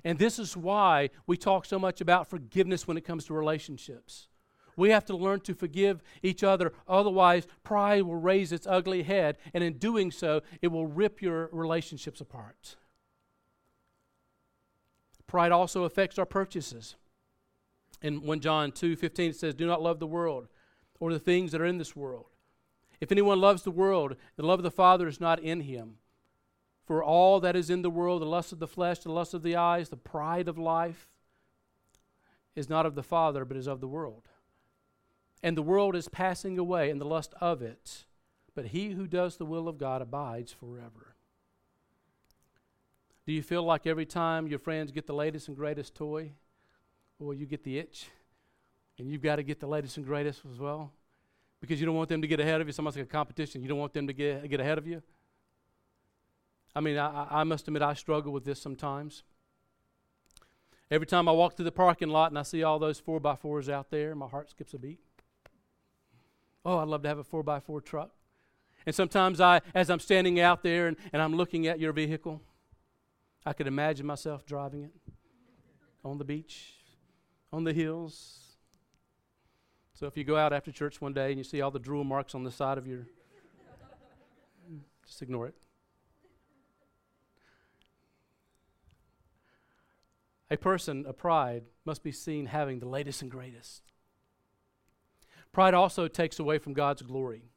And 0.03 0.17
this 0.17 0.39
is 0.39 0.57
why 0.57 1.09
we 1.27 1.37
talk 1.37 1.65
so 1.65 1.79
much 1.79 2.01
about 2.01 2.29
forgiveness 2.29 2.87
when 2.87 2.97
it 2.97 3.05
comes 3.05 3.25
to 3.25 3.33
relationships. 3.33 4.27
We 4.75 4.89
have 4.89 5.05
to 5.05 5.15
learn 5.15 5.41
to 5.41 5.53
forgive 5.53 6.01
each 6.23 6.43
other, 6.43 6.73
otherwise, 6.87 7.47
pride 7.63 8.03
will 8.03 8.15
raise 8.15 8.51
its 8.51 8.65
ugly 8.65 9.03
head, 9.03 9.37
and 9.53 9.63
in 9.63 9.77
doing 9.77 10.09
so, 10.09 10.41
it 10.61 10.69
will 10.69 10.87
rip 10.87 11.21
your 11.21 11.49
relationships 11.51 12.21
apart. 12.21 12.75
Pride 15.33 15.51
also 15.51 15.83
affects 15.83 16.19
our 16.19 16.27
purchases. 16.27 16.95
In 18.03 18.21
1 18.21 18.39
John 18.39 18.71
2 18.71 18.95
15, 18.95 19.31
it 19.31 19.35
says, 19.35 19.55
Do 19.55 19.65
not 19.65 19.81
love 19.81 19.97
the 19.97 20.05
world 20.05 20.47
or 20.99 21.11
the 21.11 21.17
things 21.17 21.51
that 21.51 21.59
are 21.59 21.65
in 21.65 21.79
this 21.79 21.95
world. 21.95 22.27
If 23.01 23.11
anyone 23.11 23.41
loves 23.41 23.63
the 23.63 23.71
world, 23.71 24.15
the 24.35 24.45
love 24.45 24.59
of 24.59 24.63
the 24.63 24.69
Father 24.69 25.07
is 25.07 25.19
not 25.19 25.39
in 25.39 25.61
him. 25.61 25.95
For 26.85 27.03
all 27.03 27.39
that 27.39 27.55
is 27.55 27.71
in 27.71 27.81
the 27.81 27.89
world, 27.89 28.21
the 28.21 28.27
lust 28.27 28.51
of 28.51 28.59
the 28.59 28.67
flesh, 28.67 28.99
the 28.99 29.11
lust 29.11 29.33
of 29.33 29.41
the 29.41 29.55
eyes, 29.55 29.89
the 29.89 29.97
pride 29.97 30.47
of 30.47 30.59
life, 30.59 31.07
is 32.55 32.69
not 32.69 32.85
of 32.85 32.93
the 32.93 33.01
Father, 33.01 33.43
but 33.43 33.57
is 33.57 33.65
of 33.65 33.81
the 33.81 33.87
world. 33.87 34.29
And 35.41 35.57
the 35.57 35.63
world 35.63 35.95
is 35.95 36.09
passing 36.09 36.59
away, 36.59 36.91
and 36.91 37.01
the 37.01 37.05
lust 37.05 37.33
of 37.41 37.63
it. 37.63 38.05
But 38.53 38.67
he 38.67 38.91
who 38.91 39.07
does 39.07 39.37
the 39.37 39.47
will 39.47 39.67
of 39.67 39.79
God 39.79 39.99
abides 39.99 40.53
forever. 40.53 41.12
Do 43.25 43.31
you 43.33 43.41
feel 43.41 43.63
like 43.63 43.87
every 43.87 44.05
time 44.05 44.47
your 44.47 44.59
friends 44.59 44.91
get 44.91 45.07
the 45.07 45.13
latest 45.13 45.47
and 45.47 45.55
greatest 45.55 45.95
toy, 45.95 46.31
well, 47.19 47.33
you 47.33 47.45
get 47.45 47.63
the 47.63 47.79
itch, 47.79 48.07
and 48.99 49.09
you've 49.09 49.21
got 49.21 49.37
to 49.37 49.43
get 49.43 49.59
the 49.59 49.67
latest 49.67 49.97
and 49.97 50.05
greatest 50.05 50.41
as 50.51 50.59
well? 50.59 50.91
Because 51.61 51.79
you 51.79 51.85
don't 51.85 51.95
want 51.95 52.09
them 52.09 52.21
to 52.21 52.27
get 52.27 52.41
ahead 52.41 52.59
of 52.59 52.67
you. 52.67 52.73
Somebody's 52.73 52.97
like 52.97 53.05
a 53.05 53.09
competition. 53.09 53.61
You 53.61 53.69
don't 53.69 53.79
want 53.79 53.93
them 53.93 54.07
to 54.07 54.13
get, 54.13 54.49
get 54.49 54.59
ahead 54.59 54.77
of 54.77 54.85
you. 54.85 55.01
I 56.75 56.81
mean, 56.81 56.97
I, 56.97 57.27
I 57.29 57.43
must 57.45 57.67
admit, 57.67 57.81
I 57.81 57.93
struggle 57.93 58.33
with 58.33 58.43
this 58.43 58.61
sometimes. 58.61 59.23
Every 60.91 61.07
time 61.07 61.29
I 61.29 61.31
walk 61.31 61.55
through 61.55 61.65
the 61.65 61.71
parking 61.71 62.09
lot 62.09 62.31
and 62.31 62.37
I 62.37 62.43
see 62.43 62.63
all 62.63 62.79
those 62.79 62.99
four 62.99 63.19
by 63.19 63.35
fours 63.35 63.69
out 63.69 63.89
there, 63.89 64.15
my 64.15 64.27
heart 64.27 64.49
skips 64.49 64.73
a 64.73 64.79
beat. 64.79 64.99
Oh, 66.65 66.77
I'd 66.79 66.87
love 66.87 67.03
to 67.03 67.07
have 67.07 67.19
a 67.19 67.23
4 67.23 67.43
by 67.43 67.59
4 67.59 67.81
truck. 67.81 68.11
And 68.85 68.93
sometimes 68.95 69.41
I, 69.41 69.61
as 69.73 69.89
I'm 69.89 69.99
standing 69.99 70.39
out 70.39 70.63
there 70.63 70.87
and, 70.87 70.97
and 71.11 71.21
I'm 71.21 71.35
looking 71.35 71.67
at 71.67 71.79
your 71.79 71.93
vehicle, 71.93 72.41
I 73.45 73.53
could 73.53 73.67
imagine 73.67 74.05
myself 74.05 74.45
driving 74.45 74.83
it 74.83 74.93
on 76.03 76.17
the 76.17 76.23
beach, 76.23 76.75
on 77.51 77.63
the 77.63 77.73
hills. 77.73 78.39
So 79.93 80.07
if 80.07 80.15
you 80.15 80.23
go 80.23 80.37
out 80.37 80.53
after 80.53 80.71
church 80.71 81.01
one 81.01 81.13
day 81.13 81.29
and 81.29 81.37
you 81.37 81.43
see 81.43 81.61
all 81.61 81.71
the 81.71 81.79
drool 81.79 82.03
marks 82.03 82.35
on 82.35 82.43
the 82.43 82.51
side 82.51 82.77
of 82.77 82.87
your, 82.87 83.07
just 85.05 85.21
ignore 85.21 85.47
it. 85.47 85.55
A 90.49 90.57
person 90.57 91.05
of 91.05 91.17
pride 91.17 91.63
must 91.83 92.03
be 92.03 92.11
seen 92.11 92.45
having 92.45 92.79
the 92.79 92.87
latest 92.87 93.21
and 93.21 93.31
greatest. 93.31 93.81
Pride 95.51 95.73
also 95.73 96.07
takes 96.07 96.39
away 96.39 96.59
from 96.59 96.73
God's 96.73 97.01
glory. 97.01 97.49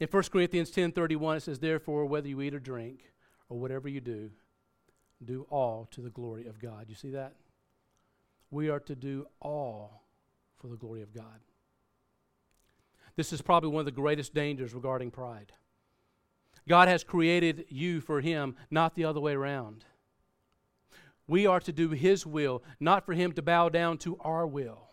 In 0.00 0.08
1 0.08 0.22
Corinthians 0.30 0.70
10:31 0.70 1.36
it 1.36 1.40
says 1.40 1.58
therefore 1.58 2.06
whether 2.06 2.28
you 2.28 2.40
eat 2.40 2.54
or 2.54 2.60
drink 2.60 3.12
or 3.48 3.58
whatever 3.58 3.88
you 3.88 4.00
do 4.00 4.30
do 5.24 5.46
all 5.50 5.88
to 5.90 6.00
the 6.00 6.10
glory 6.10 6.46
of 6.46 6.60
God. 6.60 6.86
You 6.88 6.94
see 6.94 7.10
that? 7.10 7.34
We 8.50 8.68
are 8.68 8.80
to 8.80 8.94
do 8.94 9.26
all 9.40 10.04
for 10.56 10.68
the 10.68 10.76
glory 10.76 11.02
of 11.02 11.12
God. 11.12 11.40
This 13.16 13.32
is 13.32 13.42
probably 13.42 13.70
one 13.70 13.80
of 13.80 13.86
the 13.86 13.92
greatest 13.92 14.32
dangers 14.32 14.74
regarding 14.74 15.10
pride. 15.10 15.52
God 16.68 16.88
has 16.88 17.02
created 17.02 17.64
you 17.68 18.00
for 18.00 18.20
Him, 18.20 18.54
not 18.70 18.94
the 18.94 19.04
other 19.04 19.20
way 19.20 19.32
around. 19.32 19.84
We 21.26 21.46
are 21.46 21.60
to 21.60 21.72
do 21.72 21.90
His 21.90 22.24
will, 22.24 22.62
not 22.78 23.04
for 23.04 23.12
Him 23.12 23.32
to 23.32 23.42
bow 23.42 23.68
down 23.70 23.98
to 23.98 24.18
our 24.20 24.46
will. 24.46 24.88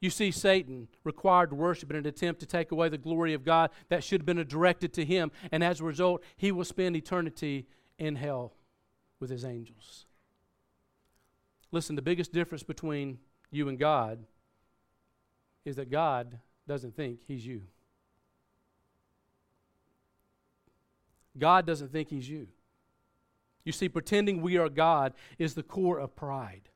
You 0.00 0.10
see, 0.10 0.30
Satan 0.30 0.88
required 1.02 1.52
worship 1.52 1.90
in 1.90 1.96
an 1.96 2.06
attempt 2.06 2.40
to 2.40 2.46
take 2.46 2.70
away 2.70 2.88
the 2.88 2.98
glory 2.98 3.34
of 3.34 3.44
God 3.44 3.70
that 3.88 4.04
should 4.04 4.20
have 4.20 4.26
been 4.26 4.46
directed 4.46 4.92
to 4.94 5.04
him, 5.04 5.32
and 5.50 5.64
as 5.64 5.80
a 5.80 5.84
result, 5.84 6.22
he 6.36 6.52
will 6.52 6.64
spend 6.64 6.94
eternity 6.94 7.66
in 7.98 8.14
hell 8.14 8.52
with 9.20 9.30
his 9.30 9.44
angels. 9.44 10.06
Listen, 11.70 11.96
the 11.96 12.02
biggest 12.02 12.32
difference 12.32 12.62
between 12.62 13.18
you 13.50 13.68
and 13.68 13.78
God 13.78 14.24
is 15.64 15.76
that 15.76 15.90
God 15.90 16.38
doesn't 16.66 16.96
think 16.96 17.20
he's 17.26 17.46
you. 17.46 17.62
God 21.36 21.66
doesn't 21.66 21.92
think 21.92 22.08
he's 22.08 22.28
you. 22.28 22.48
You 23.64 23.72
see, 23.72 23.88
pretending 23.88 24.40
we 24.40 24.56
are 24.56 24.68
God 24.68 25.12
is 25.38 25.54
the 25.54 25.62
core 25.62 25.98
of 25.98 26.16
pride. 26.16 26.70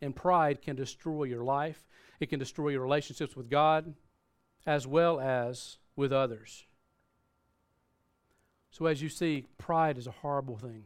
And 0.00 0.14
pride 0.14 0.62
can 0.62 0.76
destroy 0.76 1.24
your 1.24 1.44
life, 1.44 1.84
it 2.20 2.30
can 2.30 2.38
destroy 2.38 2.68
your 2.68 2.82
relationships 2.82 3.36
with 3.36 3.50
God 3.50 3.94
as 4.66 4.86
well 4.86 5.20
as 5.20 5.78
with 5.96 6.12
others. 6.12 6.64
So, 8.70 8.86
as 8.86 9.02
you 9.02 9.08
see, 9.08 9.46
pride 9.56 9.98
is 9.98 10.06
a 10.06 10.12
horrible 10.12 10.56
thing. 10.56 10.84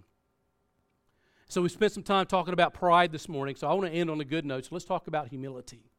So, 1.53 1.61
we 1.61 1.69
spent 1.69 1.93
some 1.93 2.03
time 2.03 2.25
talking 2.25 2.55
about 2.55 2.73
pride 2.73 3.13
this 3.13 3.29
morning, 3.29 3.57
so 3.57 3.69
I 3.69 3.75
want 3.75 3.85
to 3.85 3.93
end 3.93 4.09
on 4.09 4.19
a 4.19 4.25
good 4.25 4.47
note. 4.47 4.65
So, 4.65 4.71
let's 4.73 4.87
talk 4.87 5.07
about 5.07 5.29
humility. 5.29 5.91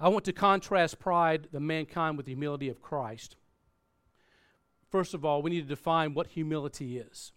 I 0.00 0.08
want 0.08 0.24
to 0.24 0.32
contrast 0.32 0.98
pride, 0.98 1.48
the 1.52 1.60
mankind, 1.60 2.16
with 2.16 2.24
the 2.24 2.32
humility 2.32 2.70
of 2.70 2.80
Christ. 2.80 3.36
First 4.88 5.12
of 5.12 5.26
all, 5.26 5.42
we 5.42 5.50
need 5.50 5.60
to 5.60 5.68
define 5.68 6.14
what 6.14 6.28
humility 6.28 6.96
is. 6.96 7.32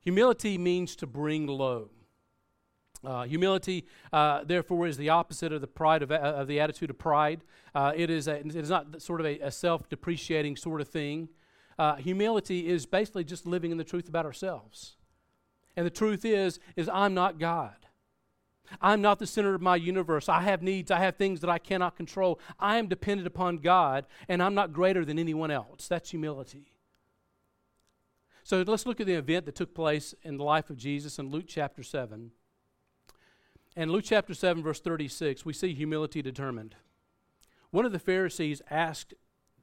Humility 0.00 0.58
means 0.58 0.96
to 0.96 1.06
bring 1.06 1.46
low. 1.46 1.90
Uh, 3.04 3.22
humility, 3.22 3.86
uh, 4.12 4.42
therefore, 4.42 4.88
is 4.88 4.96
the 4.96 5.10
opposite 5.10 5.52
of 5.52 5.60
the 5.60 5.68
pride 5.68 6.02
of, 6.02 6.10
uh, 6.10 6.16
of 6.16 6.48
the 6.48 6.58
attitude 6.58 6.90
of 6.90 6.98
pride. 6.98 7.44
Uh, 7.76 7.92
it 7.94 8.10
is 8.10 8.26
a, 8.26 8.44
it 8.44 8.56
is 8.56 8.70
not 8.70 9.00
sort 9.00 9.20
of 9.20 9.26
a, 9.26 9.38
a 9.38 9.52
self-depreciating 9.52 10.56
sort 10.56 10.80
of 10.80 10.88
thing. 10.88 11.28
Uh, 11.78 11.94
humility 11.94 12.66
is 12.66 12.86
basically 12.86 13.22
just 13.22 13.46
living 13.46 13.70
in 13.70 13.78
the 13.78 13.84
truth 13.84 14.08
about 14.08 14.26
ourselves. 14.26 14.96
And 15.76 15.84
the 15.84 15.90
truth 15.90 16.24
is, 16.24 16.60
is 16.76 16.88
I'm 16.88 17.14
not 17.14 17.38
God. 17.38 17.74
I'm 18.80 19.02
not 19.02 19.18
the 19.18 19.26
center 19.26 19.54
of 19.54 19.60
my 19.60 19.76
universe. 19.76 20.28
I 20.28 20.42
have 20.42 20.62
needs. 20.62 20.90
I 20.90 20.98
have 21.00 21.16
things 21.16 21.40
that 21.40 21.50
I 21.50 21.58
cannot 21.58 21.96
control. 21.96 22.40
I 22.58 22.78
am 22.78 22.88
dependent 22.88 23.26
upon 23.26 23.58
God, 23.58 24.06
and 24.28 24.42
I'm 24.42 24.54
not 24.54 24.72
greater 24.72 25.04
than 25.04 25.18
anyone 25.18 25.50
else. 25.50 25.86
That's 25.88 26.10
humility. 26.10 26.72
So 28.42 28.62
let's 28.66 28.86
look 28.86 29.00
at 29.00 29.06
the 29.06 29.14
event 29.14 29.46
that 29.46 29.54
took 29.54 29.74
place 29.74 30.14
in 30.22 30.36
the 30.36 30.44
life 30.44 30.70
of 30.70 30.76
Jesus 30.76 31.18
in 31.18 31.30
Luke 31.30 31.46
chapter 31.46 31.82
7. 31.82 32.30
In 33.76 33.90
Luke 33.90 34.04
chapter 34.06 34.34
7, 34.34 34.62
verse 34.62 34.80
36, 34.80 35.44
we 35.44 35.52
see 35.52 35.74
humility 35.74 36.22
determined. 36.22 36.76
One 37.70 37.84
of 37.84 37.92
the 37.92 37.98
Pharisees 37.98 38.62
asked 38.70 39.14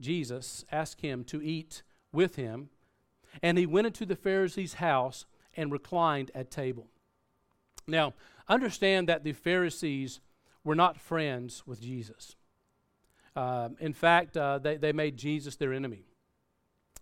Jesus, 0.01 0.65
asked 0.71 1.01
him 1.01 1.23
to 1.25 1.41
eat 1.41 1.83
with 2.11 2.35
him, 2.35 2.69
and 3.41 3.57
he 3.57 3.65
went 3.65 3.87
into 3.87 4.05
the 4.05 4.15
Pharisee's 4.15 4.75
house 4.75 5.25
and 5.55 5.71
reclined 5.71 6.31
at 6.33 6.51
table. 6.51 6.87
Now, 7.87 8.13
understand 8.47 9.09
that 9.09 9.23
the 9.23 9.33
Pharisees 9.33 10.19
were 10.63 10.75
not 10.75 10.99
friends 10.99 11.63
with 11.65 11.81
Jesus. 11.81 12.35
Uh, 13.35 13.69
in 13.79 13.93
fact, 13.93 14.37
uh, 14.37 14.59
they, 14.59 14.77
they 14.77 14.91
made 14.91 15.17
Jesus 15.17 15.55
their 15.55 15.73
enemy. 15.73 16.05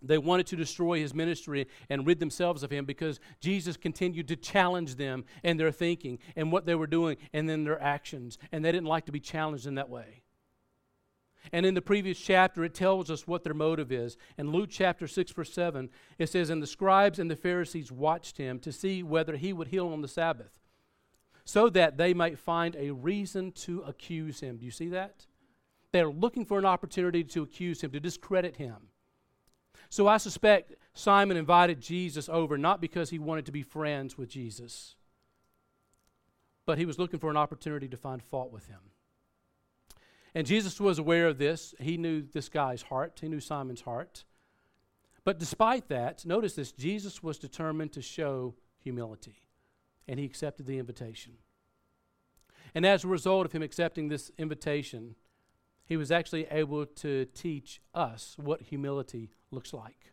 They 0.02 0.18
wanted 0.18 0.46
to 0.48 0.56
destroy 0.56 0.98
his 0.98 1.14
ministry 1.14 1.68
and 1.90 2.06
rid 2.06 2.20
themselves 2.20 2.62
of 2.62 2.70
him 2.70 2.86
because 2.86 3.20
Jesus 3.40 3.76
continued 3.76 4.28
to 4.28 4.36
challenge 4.36 4.94
them 4.94 5.24
in 5.42 5.58
their 5.58 5.72
thinking 5.72 6.18
and 6.36 6.50
what 6.50 6.64
they 6.64 6.74
were 6.74 6.86
doing 6.86 7.18
and 7.34 7.48
then 7.48 7.64
their 7.64 7.80
actions. 7.82 8.38
And 8.50 8.64
they 8.64 8.72
didn't 8.72 8.86
like 8.86 9.06
to 9.06 9.12
be 9.12 9.20
challenged 9.20 9.66
in 9.66 9.74
that 9.74 9.90
way. 9.90 10.22
And 11.52 11.66
in 11.66 11.74
the 11.74 11.82
previous 11.82 12.18
chapter, 12.18 12.62
it 12.64 12.74
tells 12.74 13.10
us 13.10 13.26
what 13.26 13.42
their 13.42 13.54
motive 13.54 13.90
is. 13.90 14.16
In 14.38 14.52
Luke 14.52 14.70
chapter 14.70 15.08
6, 15.08 15.32
verse 15.32 15.52
7, 15.52 15.90
it 16.18 16.28
says, 16.28 16.48
And 16.48 16.62
the 16.62 16.66
scribes 16.66 17.18
and 17.18 17.30
the 17.30 17.36
Pharisees 17.36 17.90
watched 17.90 18.36
him 18.36 18.60
to 18.60 18.70
see 18.70 19.02
whether 19.02 19.36
he 19.36 19.52
would 19.52 19.68
heal 19.68 19.88
on 19.88 20.00
the 20.00 20.08
Sabbath, 20.08 20.60
so 21.44 21.68
that 21.70 21.96
they 21.96 22.14
might 22.14 22.38
find 22.38 22.76
a 22.76 22.92
reason 22.92 23.50
to 23.52 23.82
accuse 23.82 24.40
him. 24.40 24.58
Do 24.58 24.64
you 24.64 24.70
see 24.70 24.88
that? 24.90 25.26
They're 25.92 26.10
looking 26.10 26.44
for 26.44 26.58
an 26.58 26.64
opportunity 26.64 27.24
to 27.24 27.42
accuse 27.42 27.82
him, 27.82 27.90
to 27.90 28.00
discredit 28.00 28.56
him. 28.56 28.76
So 29.88 30.06
I 30.06 30.18
suspect 30.18 30.76
Simon 30.94 31.36
invited 31.36 31.80
Jesus 31.80 32.28
over 32.28 32.56
not 32.56 32.80
because 32.80 33.10
he 33.10 33.18
wanted 33.18 33.46
to 33.46 33.52
be 33.52 33.62
friends 33.62 34.16
with 34.16 34.28
Jesus, 34.28 34.94
but 36.64 36.78
he 36.78 36.86
was 36.86 36.98
looking 36.98 37.18
for 37.18 37.30
an 37.30 37.36
opportunity 37.36 37.88
to 37.88 37.96
find 37.96 38.22
fault 38.22 38.52
with 38.52 38.66
him. 38.66 38.78
And 40.34 40.46
Jesus 40.46 40.80
was 40.80 40.98
aware 40.98 41.26
of 41.26 41.38
this. 41.38 41.74
He 41.80 41.96
knew 41.96 42.22
this 42.22 42.48
guy's 42.48 42.82
heart, 42.82 43.18
he 43.20 43.28
knew 43.28 43.40
Simon's 43.40 43.82
heart. 43.82 44.24
But 45.24 45.38
despite 45.38 45.88
that, 45.88 46.24
notice 46.24 46.54
this 46.54 46.72
Jesus 46.72 47.22
was 47.22 47.38
determined 47.38 47.92
to 47.92 48.02
show 48.02 48.54
humility, 48.78 49.42
and 50.08 50.18
he 50.18 50.24
accepted 50.24 50.66
the 50.66 50.78
invitation. 50.78 51.34
And 52.74 52.86
as 52.86 53.04
a 53.04 53.08
result 53.08 53.46
of 53.46 53.52
him 53.52 53.62
accepting 53.62 54.08
this 54.08 54.30
invitation, 54.38 55.16
he 55.84 55.96
was 55.96 56.12
actually 56.12 56.46
able 56.50 56.86
to 56.86 57.24
teach 57.26 57.80
us 57.94 58.36
what 58.38 58.62
humility 58.62 59.30
looks 59.50 59.72
like. 59.72 60.12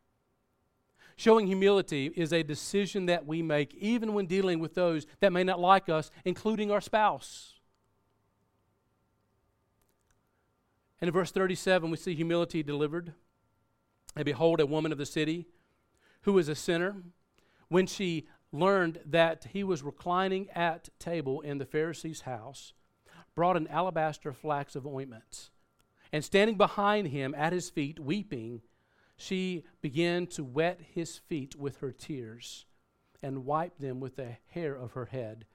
Showing 1.15 1.47
humility 1.47 2.12
is 2.15 2.34
a 2.34 2.43
decision 2.43 3.08
that 3.08 3.25
we 3.25 3.41
make 3.41 3.73
even 3.75 4.13
when 4.13 4.27
dealing 4.27 4.60
with 4.60 4.75
those 4.75 5.06
that 5.19 5.34
may 5.34 5.43
not 5.43 5.60
like 5.60 5.89
us, 5.89 6.12
including 6.25 6.71
our 6.71 6.82
spouse. 6.82 7.57
And 10.99 11.07
in 11.07 11.13
verse 11.13 11.31
37, 11.31 11.89
we 11.91 11.97
see 11.97 12.15
humility 12.15 12.63
delivered. 12.63 13.13
And 14.15 14.25
behold, 14.25 14.60
a 14.60 14.65
woman 14.65 14.91
of 14.91 14.97
the 14.97 15.05
city 15.05 15.47
who 16.21 16.33
was 16.33 16.49
a 16.49 16.55
sinner, 16.55 16.95
when 17.67 17.86
she 17.86 18.27
learned 18.51 18.99
that 19.05 19.47
he 19.51 19.63
was 19.63 19.83
reclining 19.83 20.49
at 20.51 20.89
table 20.99 21.41
in 21.41 21.57
the 21.57 21.65
Pharisee's 21.65 22.21
house, 22.21 22.73
brought 23.36 23.57
an 23.57 23.67
alabaster 23.67 24.33
flask 24.33 24.75
of 24.75 24.88
ointment 24.88 25.49
and 26.12 26.23
standing 26.23 26.57
behind 26.57 27.07
him 27.07 27.36
at 27.38 27.53
his 27.53 27.69
feet, 27.69 27.99
weeping, 27.99 28.62
she 29.17 29.63
began 29.81 30.27
to 30.27 30.43
wet 30.43 30.79
his 30.93 31.17
feet 31.17 31.55
with 31.55 31.77
her 31.77 31.91
tears 31.91 32.65
and 33.21 33.45
wiped 33.45 33.81
them 33.81 33.99
with 33.99 34.15
the 34.15 34.38
hair 34.51 34.75
of 34.75 34.93
her 34.93 35.05
head 35.05 35.45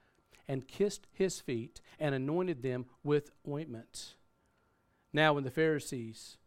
and 0.47 0.67
kissed 0.67 1.07
his 1.11 1.39
feet 1.39 1.79
and 1.99 2.13
anointed 2.13 2.61
them 2.61 2.85
with 3.03 3.31
ointment. 3.47 4.15
Now, 5.13 5.33
when 5.33 5.43
the 5.43 5.51
Pharisees 5.51 6.37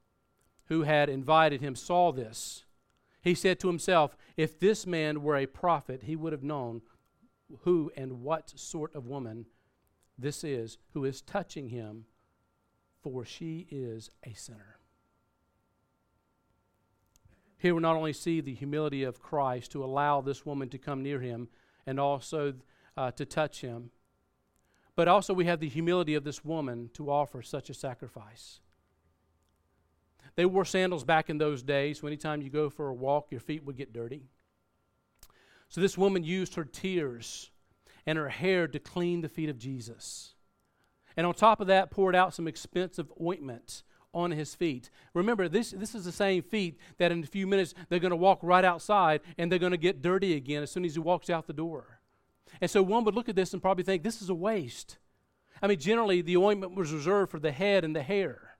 who 0.66 0.82
had 0.82 1.08
invited 1.08 1.60
him 1.60 1.76
saw 1.76 2.12
this, 2.12 2.64
he 3.22 3.34
said 3.34 3.60
to 3.60 3.68
himself, 3.68 4.16
If 4.36 4.58
this 4.58 4.86
man 4.86 5.22
were 5.22 5.36
a 5.36 5.46
prophet, 5.46 6.02
he 6.04 6.16
would 6.16 6.32
have 6.32 6.42
known 6.42 6.82
who 7.60 7.92
and 7.96 8.22
what 8.22 8.58
sort 8.58 8.94
of 8.94 9.06
woman 9.06 9.46
this 10.18 10.42
is 10.42 10.78
who 10.92 11.04
is 11.04 11.22
touching 11.22 11.68
him 11.68 12.06
for 13.02 13.24
she 13.24 13.68
is 13.70 14.10
a 14.24 14.32
sinner. 14.32 14.78
Here 17.58 17.74
we 17.74 17.80
not 17.80 17.96
only 17.96 18.12
see 18.12 18.40
the 18.40 18.54
humility 18.54 19.02
of 19.04 19.20
Christ 19.20 19.72
to 19.72 19.84
allow 19.84 20.20
this 20.20 20.44
woman 20.44 20.68
to 20.70 20.78
come 20.78 21.02
near 21.02 21.20
him 21.20 21.48
and 21.86 22.00
also 22.00 22.54
uh, 22.96 23.12
to 23.12 23.24
touch 23.24 23.60
him, 23.60 23.90
But 24.96 25.08
also, 25.08 25.34
we 25.34 25.44
have 25.44 25.60
the 25.60 25.68
humility 25.68 26.14
of 26.14 26.24
this 26.24 26.44
woman 26.44 26.90
to 26.94 27.10
offer 27.10 27.42
such 27.42 27.68
a 27.68 27.74
sacrifice. 27.74 28.60
They 30.34 30.46
wore 30.46 30.64
sandals 30.64 31.04
back 31.04 31.28
in 31.30 31.38
those 31.38 31.62
days, 31.62 32.00
so 32.00 32.06
anytime 32.06 32.42
you 32.42 32.50
go 32.50 32.70
for 32.70 32.88
a 32.88 32.94
walk, 32.94 33.28
your 33.30 33.40
feet 33.40 33.64
would 33.64 33.76
get 33.76 33.92
dirty. 33.92 34.24
So, 35.68 35.80
this 35.82 35.98
woman 35.98 36.24
used 36.24 36.54
her 36.54 36.64
tears 36.64 37.50
and 38.06 38.16
her 38.16 38.30
hair 38.30 38.66
to 38.68 38.78
clean 38.78 39.20
the 39.20 39.28
feet 39.28 39.50
of 39.50 39.58
Jesus. 39.58 40.34
And 41.16 41.26
on 41.26 41.34
top 41.34 41.60
of 41.60 41.66
that, 41.66 41.90
poured 41.90 42.16
out 42.16 42.34
some 42.34 42.48
expensive 42.48 43.12
ointment 43.20 43.82
on 44.14 44.30
his 44.30 44.54
feet. 44.54 44.88
Remember, 45.12 45.48
this, 45.48 45.72
this 45.72 45.94
is 45.94 46.04
the 46.04 46.12
same 46.12 46.42
feet 46.42 46.78
that 46.96 47.12
in 47.12 47.22
a 47.22 47.26
few 47.26 47.46
minutes 47.46 47.74
they're 47.88 47.98
going 47.98 48.10
to 48.10 48.16
walk 48.16 48.38
right 48.42 48.64
outside 48.64 49.20
and 49.36 49.52
they're 49.52 49.58
going 49.58 49.72
to 49.72 49.78
get 49.78 50.00
dirty 50.00 50.34
again 50.34 50.62
as 50.62 50.70
soon 50.70 50.84
as 50.86 50.94
he 50.94 51.00
walks 51.00 51.28
out 51.28 51.46
the 51.46 51.52
door. 51.52 51.95
And 52.60 52.70
so 52.70 52.82
one 52.82 53.04
would 53.04 53.14
look 53.14 53.28
at 53.28 53.36
this 53.36 53.52
and 53.52 53.62
probably 53.62 53.84
think, 53.84 54.02
this 54.02 54.22
is 54.22 54.28
a 54.28 54.34
waste. 54.34 54.98
I 55.62 55.66
mean, 55.66 55.78
generally, 55.78 56.22
the 56.22 56.36
ointment 56.36 56.74
was 56.74 56.92
reserved 56.92 57.30
for 57.30 57.38
the 57.38 57.52
head 57.52 57.84
and 57.84 57.94
the 57.94 58.02
hair, 58.02 58.56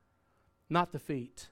not 0.69 0.93
the 0.93 0.99
feet. 0.99 1.49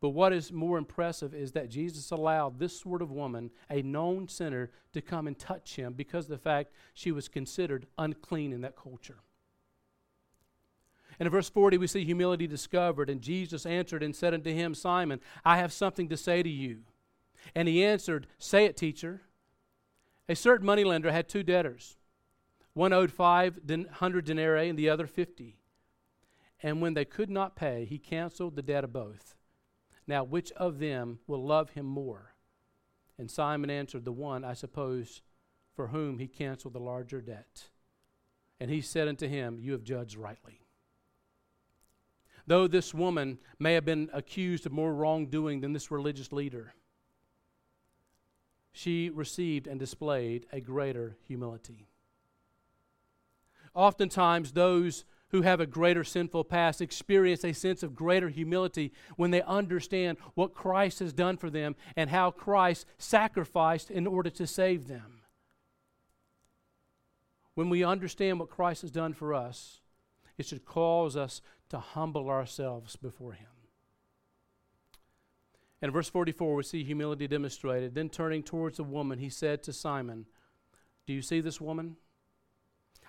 But 0.00 0.10
what 0.10 0.34
is 0.34 0.52
more 0.52 0.76
impressive 0.76 1.34
is 1.34 1.52
that 1.52 1.70
Jesus 1.70 2.10
allowed 2.10 2.58
this 2.58 2.78
sort 2.78 3.00
of 3.00 3.10
woman, 3.10 3.50
a 3.70 3.80
known 3.80 4.28
sinner, 4.28 4.70
to 4.92 5.00
come 5.00 5.26
and 5.26 5.38
touch 5.38 5.76
him 5.76 5.94
because 5.94 6.26
of 6.26 6.30
the 6.30 6.38
fact 6.38 6.74
she 6.92 7.10
was 7.10 7.26
considered 7.26 7.86
unclean 7.96 8.52
in 8.52 8.60
that 8.60 8.76
culture. 8.76 9.20
And 11.18 11.26
in 11.26 11.32
verse 11.32 11.48
40, 11.48 11.78
we 11.78 11.86
see 11.86 12.04
humility 12.04 12.46
discovered. 12.46 13.08
And 13.08 13.20
Jesus 13.20 13.64
answered 13.64 14.02
and 14.02 14.14
said 14.14 14.34
unto 14.34 14.52
him, 14.52 14.74
Simon, 14.74 15.20
I 15.44 15.56
have 15.58 15.72
something 15.72 16.08
to 16.08 16.16
say 16.16 16.42
to 16.42 16.50
you. 16.50 16.80
And 17.54 17.68
he 17.68 17.84
answered, 17.84 18.26
Say 18.38 18.64
it, 18.64 18.76
teacher. 18.76 19.22
A 20.28 20.34
certain 20.34 20.66
moneylender 20.66 21.12
had 21.12 21.28
two 21.28 21.42
debtors. 21.42 21.96
One 22.72 22.92
owed 22.92 23.12
500 23.12 24.24
denarii 24.24 24.68
and 24.68 24.78
the 24.78 24.88
other 24.88 25.06
50. 25.06 25.58
And 26.62 26.80
when 26.80 26.94
they 26.94 27.04
could 27.04 27.30
not 27.30 27.56
pay, 27.56 27.84
he 27.84 27.98
canceled 27.98 28.56
the 28.56 28.62
debt 28.62 28.84
of 28.84 28.92
both. 28.92 29.34
Now, 30.06 30.24
which 30.24 30.50
of 30.52 30.78
them 30.78 31.18
will 31.26 31.44
love 31.44 31.70
him 31.70 31.86
more? 31.86 32.34
And 33.18 33.30
Simon 33.30 33.70
answered, 33.70 34.04
The 34.04 34.12
one, 34.12 34.44
I 34.44 34.54
suppose, 34.54 35.22
for 35.74 35.88
whom 35.88 36.18
he 36.18 36.26
canceled 36.26 36.74
the 36.74 36.80
larger 36.80 37.20
debt. 37.20 37.68
And 38.58 38.70
he 38.70 38.80
said 38.80 39.08
unto 39.08 39.28
him, 39.28 39.58
You 39.60 39.72
have 39.72 39.84
judged 39.84 40.16
rightly. 40.16 40.60
Though 42.46 42.66
this 42.66 42.92
woman 42.92 43.38
may 43.58 43.74
have 43.74 43.84
been 43.84 44.10
accused 44.12 44.66
of 44.66 44.72
more 44.72 44.94
wrongdoing 44.94 45.60
than 45.60 45.72
this 45.72 45.90
religious 45.90 46.32
leader, 46.32 46.74
she 48.74 49.08
received 49.08 49.68
and 49.68 49.78
displayed 49.78 50.46
a 50.52 50.60
greater 50.60 51.16
humility. 51.26 51.86
Oftentimes, 53.72 54.52
those 54.52 55.04
who 55.28 55.42
have 55.42 55.60
a 55.60 55.66
greater 55.66 56.02
sinful 56.02 56.44
past 56.44 56.80
experience 56.80 57.44
a 57.44 57.52
sense 57.52 57.84
of 57.84 57.94
greater 57.94 58.28
humility 58.28 58.92
when 59.16 59.30
they 59.30 59.42
understand 59.42 60.18
what 60.34 60.54
Christ 60.54 60.98
has 60.98 61.12
done 61.12 61.36
for 61.36 61.50
them 61.50 61.76
and 61.96 62.10
how 62.10 62.32
Christ 62.32 62.84
sacrificed 62.98 63.90
in 63.90 64.08
order 64.08 64.30
to 64.30 64.46
save 64.46 64.88
them. 64.88 65.22
When 67.54 67.70
we 67.70 67.84
understand 67.84 68.40
what 68.40 68.50
Christ 68.50 68.82
has 68.82 68.90
done 68.90 69.12
for 69.12 69.32
us, 69.32 69.80
it 70.36 70.46
should 70.46 70.64
cause 70.64 71.16
us 71.16 71.40
to 71.68 71.78
humble 71.78 72.28
ourselves 72.28 72.96
before 72.96 73.32
Him. 73.32 73.53
In 75.84 75.90
verse 75.90 76.08
44, 76.08 76.54
we 76.54 76.62
see 76.62 76.82
humility 76.82 77.28
demonstrated. 77.28 77.94
Then 77.94 78.08
turning 78.08 78.42
towards 78.42 78.78
the 78.78 78.84
woman, 78.84 79.18
he 79.18 79.28
said 79.28 79.62
to 79.64 79.72
Simon, 79.74 80.24
Do 81.06 81.12
you 81.12 81.20
see 81.20 81.42
this 81.42 81.60
woman? 81.60 81.96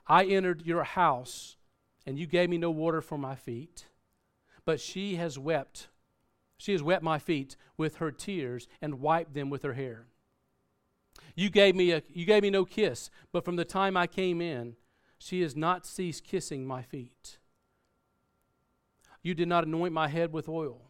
I 0.08 0.26
entered 0.26 0.66
your 0.66 0.84
house 0.84 1.56
and 2.06 2.20
you 2.20 2.28
gave 2.28 2.50
me 2.50 2.58
no 2.58 2.70
water 2.70 3.00
for 3.00 3.18
my 3.18 3.34
feet. 3.34 3.86
But 4.66 4.82
she 4.82 5.16
has 5.16 5.40
wept. 5.40 5.88
She 6.58 6.74
has 6.74 6.84
wet 6.84 7.02
my 7.02 7.18
feet 7.18 7.56
with 7.78 7.96
her 7.96 8.12
tears 8.12 8.68
and 8.82 9.00
wiped 9.00 9.34
them 9.34 9.50
with 9.50 9.64
her 9.64 9.74
hair. 9.74 10.08
You 11.34 11.50
gave 11.50 11.78
me 11.78 11.92
a 11.92 12.04
you 12.10 12.26
gave 12.26 12.44
me 12.44 12.50
no 12.50 12.66
kiss, 12.66 13.10
but 13.32 13.46
from 13.46 13.56
the 13.56 13.64
time 13.64 13.96
I 13.96 14.06
came 14.06 14.42
in, 14.42 14.76
she 15.18 15.40
has 15.44 15.56
not 15.56 15.86
ceased 15.86 16.26
kissing 16.26 16.68
my 16.68 16.82
feet. 16.82 17.38
You 19.24 19.34
did 19.34 19.48
not 19.48 19.64
anoint 19.64 19.94
my 19.94 20.10
head 20.10 20.34
with 20.34 20.50
oil, 20.50 20.82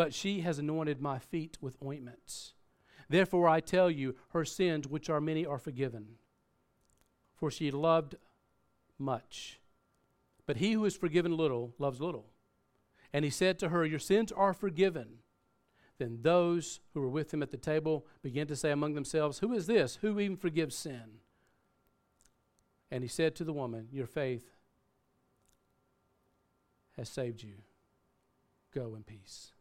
but 0.00 0.14
she 0.14 0.40
has 0.40 0.58
anointed 0.58 0.98
my 0.98 1.18
feet 1.18 1.58
with 1.60 1.76
ointments. 1.84 2.54
Therefore 3.10 3.46
I 3.46 3.60
tell 3.60 3.90
you, 3.90 4.14
her 4.30 4.46
sins, 4.46 4.88
which 4.88 5.10
are 5.10 5.20
many, 5.20 5.44
are 5.44 5.58
forgiven. 5.58 6.12
For 7.34 7.50
she 7.50 7.70
loved 7.70 8.14
much. 8.98 9.60
But 10.46 10.56
he 10.56 10.72
who 10.72 10.86
is 10.86 10.96
forgiven 10.96 11.36
little 11.36 11.74
loves 11.78 12.00
little. 12.00 12.30
And 13.12 13.26
he 13.26 13.30
said 13.30 13.58
to 13.58 13.68
her, 13.68 13.84
Your 13.84 13.98
sins 13.98 14.32
are 14.32 14.54
forgiven. 14.54 15.18
Then 15.98 16.20
those 16.22 16.80
who 16.94 17.02
were 17.02 17.10
with 17.10 17.34
him 17.34 17.42
at 17.42 17.50
the 17.50 17.58
table 17.58 18.06
began 18.22 18.46
to 18.46 18.56
say 18.56 18.70
among 18.70 18.94
themselves, 18.94 19.40
Who 19.40 19.52
is 19.52 19.66
this? 19.66 19.96
Who 19.96 20.18
even 20.18 20.38
forgives 20.38 20.76
sin? 20.76 21.20
And 22.90 23.04
he 23.04 23.08
said 23.08 23.36
to 23.36 23.44
the 23.44 23.52
woman, 23.52 23.88
Your 23.92 24.06
faith 24.06 24.48
has 26.96 27.10
saved 27.10 27.42
you. 27.42 27.56
Go 28.72 28.94
in 28.94 29.02
peace. 29.02 29.52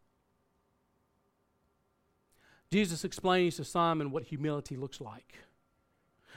Jesus 2.72 3.04
explains 3.04 3.56
to 3.56 3.64
Simon 3.64 4.12
what 4.12 4.24
humility 4.24 4.76
looks 4.76 5.02
like. 5.02 5.40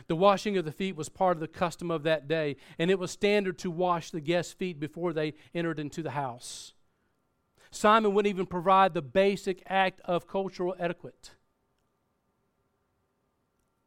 The 0.09 0.16
washing 0.16 0.57
of 0.57 0.64
the 0.64 0.73
feet 0.73 0.97
was 0.97 1.09
part 1.09 1.37
of 1.37 1.40
the 1.40 1.49
custom 1.49 1.90
of 1.90 2.03
that 2.05 2.27
day, 2.27 2.57
and 2.79 2.90
it 2.90 2.99
was 2.99 3.11
standard 3.11 3.59
to 3.59 3.71
wash 3.71 4.11
the 4.11 4.21
guests' 4.21 4.53
feet 4.53 4.81
before 4.81 5.12
they 5.12 5.35
entered 5.55 5.79
into 5.79 6.03
the 6.03 6.12
house. 6.12 6.73
Simon 7.71 8.12
wouldn't 8.14 8.33
even 8.33 8.47
provide 8.47 8.95
the 8.95 9.03
basic 9.03 9.62
act 9.66 10.01
of 10.05 10.27
cultural 10.27 10.75
etiquette. 10.79 11.33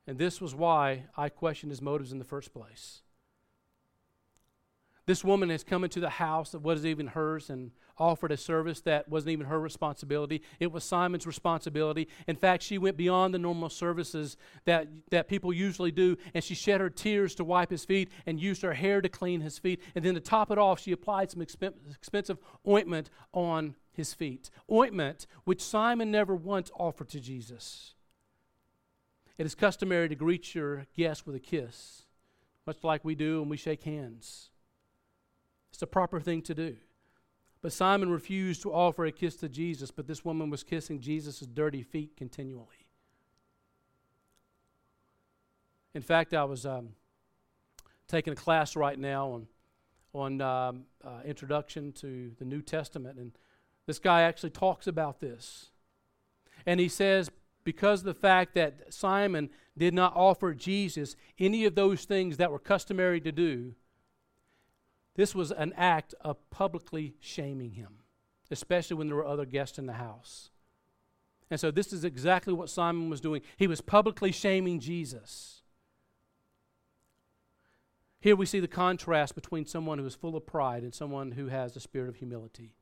And 0.07 0.17
this 0.17 0.39
was 0.39 0.53
why 0.53 1.05
I 1.17 1.29
questioned 1.29 1.71
his 1.71 1.81
motives 1.81 2.11
in 2.11 2.19
the 2.19 2.25
first 2.25 2.53
place. 2.53 3.01
This 5.05 5.23
woman 5.23 5.49
has 5.49 5.63
come 5.63 5.83
into 5.83 5.99
the 5.99 6.09
house 6.09 6.51
that 6.51 6.59
wasn't 6.59 6.87
even 6.87 7.07
hers 7.07 7.51
and 7.51 7.71
offered 7.97 8.31
a 8.31 8.37
service 8.37 8.81
that 8.81 9.07
wasn't 9.07 9.31
even 9.31 9.45
her 9.45 9.59
responsibility. 9.59 10.41
It 10.59 10.71
was 10.71 10.83
Simon's 10.83 11.27
responsibility. 11.27 12.07
In 12.27 12.35
fact, 12.35 12.63
she 12.63 12.79
went 12.79 12.97
beyond 12.97 13.33
the 13.33 13.39
normal 13.39 13.69
services 13.69 14.35
that, 14.65 14.87
that 15.11 15.27
people 15.27 15.53
usually 15.53 15.91
do, 15.91 16.17
and 16.33 16.43
she 16.43 16.55
shed 16.55 16.81
her 16.81 16.89
tears 16.89 17.35
to 17.35 17.43
wipe 17.43 17.69
his 17.69 17.85
feet 17.85 18.09
and 18.25 18.39
used 18.39 18.63
her 18.63 18.73
hair 18.73 18.99
to 18.99 19.07
clean 19.07 19.41
his 19.41 19.59
feet. 19.59 19.79
And 19.93 20.03
then 20.03 20.15
to 20.15 20.19
top 20.19 20.49
it 20.49 20.57
off, 20.57 20.79
she 20.79 20.91
applied 20.91 21.29
some 21.29 21.41
exp- 21.41 21.73
expensive 21.91 22.39
ointment 22.67 23.11
on 23.31 23.75
his 23.91 24.13
feet. 24.13 24.49
Ointment 24.71 25.27
which 25.43 25.61
Simon 25.61 26.09
never 26.09 26.35
once 26.35 26.71
offered 26.77 27.09
to 27.09 27.19
Jesus. 27.19 27.93
It 29.37 29.45
is 29.45 29.53
customary 29.53 30.09
to 30.09 30.15
greet 30.15 30.55
your 30.55 30.87
guests 30.97 31.27
with 31.27 31.35
a 31.35 31.39
kiss, 31.39 32.03
much 32.65 32.83
like 32.83 33.05
we 33.05 33.13
do 33.13 33.41
when 33.41 33.49
we 33.49 33.57
shake 33.57 33.83
hands. 33.83 34.49
It's 35.75 35.81
the 35.81 35.87
proper 35.87 36.21
thing 36.21 36.41
to 36.43 36.55
do. 36.55 36.77
But 37.61 37.73
Simon 37.73 38.09
refused 38.09 38.61
to 38.61 38.71
offer 38.73 39.03
a 39.03 39.11
kiss 39.11 39.35
to 39.37 39.49
Jesus, 39.49 39.91
but 39.91 40.07
this 40.07 40.23
woman 40.23 40.49
was 40.49 40.63
kissing 40.63 41.01
Jesus' 41.01 41.41
dirty 41.41 41.83
feet 41.83 42.15
continually. 42.15 42.87
In 45.93 46.01
fact, 46.01 46.33
I 46.33 46.45
was 46.45 46.65
um, 46.65 46.91
taking 48.07 48.31
a 48.31 48.37
class 48.37 48.77
right 48.77 48.97
now 48.97 49.27
on, 49.31 49.47
on 50.13 50.39
um, 50.39 50.83
uh, 51.03 51.19
introduction 51.25 51.91
to 51.91 52.31
the 52.39 52.45
New 52.45 52.61
Testament, 52.61 53.19
and 53.19 53.33
this 53.85 53.99
guy 53.99 54.21
actually 54.21 54.51
talks 54.51 54.87
about 54.87 55.19
this. 55.19 55.71
And 56.65 56.79
he 56.79 56.87
says, 56.87 57.29
because 57.65 57.99
of 57.99 58.05
the 58.05 58.13
fact 58.13 58.55
that 58.55 58.93
Simon 58.93 59.49
did 59.77 59.93
not 59.93 60.15
offer 60.15 60.53
Jesus 60.53 61.17
any 61.37 61.65
of 61.65 61.75
those 61.75 62.05
things 62.05 62.37
that 62.37 62.49
were 62.49 62.59
customary 62.59 63.19
to 63.19 63.33
do, 63.33 63.75
this 65.15 65.33
was 65.33 65.51
an 65.51 65.73
act 65.75 66.13
of 66.21 66.49
publicly 66.49 67.15
shaming 67.19 67.71
him, 67.71 67.99
especially 68.51 68.97
when 68.97 69.07
there 69.07 69.15
were 69.15 69.25
other 69.25 69.45
guests 69.45 69.77
in 69.77 69.85
the 69.85 69.93
house. 69.93 70.49
And 71.49 71.59
so, 71.59 71.71
this 71.71 71.93
is 71.93 72.03
exactly 72.03 72.53
what 72.53 72.69
Simon 72.69 73.09
was 73.09 73.21
doing. 73.21 73.41
He 73.57 73.67
was 73.67 73.81
publicly 73.81 74.31
shaming 74.31 74.79
Jesus. 74.79 75.61
Here 78.19 78.35
we 78.35 78.47
see 78.47 78.59
the 78.59 78.67
contrast 78.67 79.35
between 79.35 79.67
someone 79.67 79.99
who 79.99 80.05
is 80.05 80.15
full 80.15 80.35
of 80.35 80.47
pride 80.47 80.81
and 80.81 80.95
someone 80.95 81.33
who 81.33 81.47
has 81.47 81.75
a 81.75 81.79
spirit 81.79 82.09
of 82.09 82.15
humility. 82.15 82.73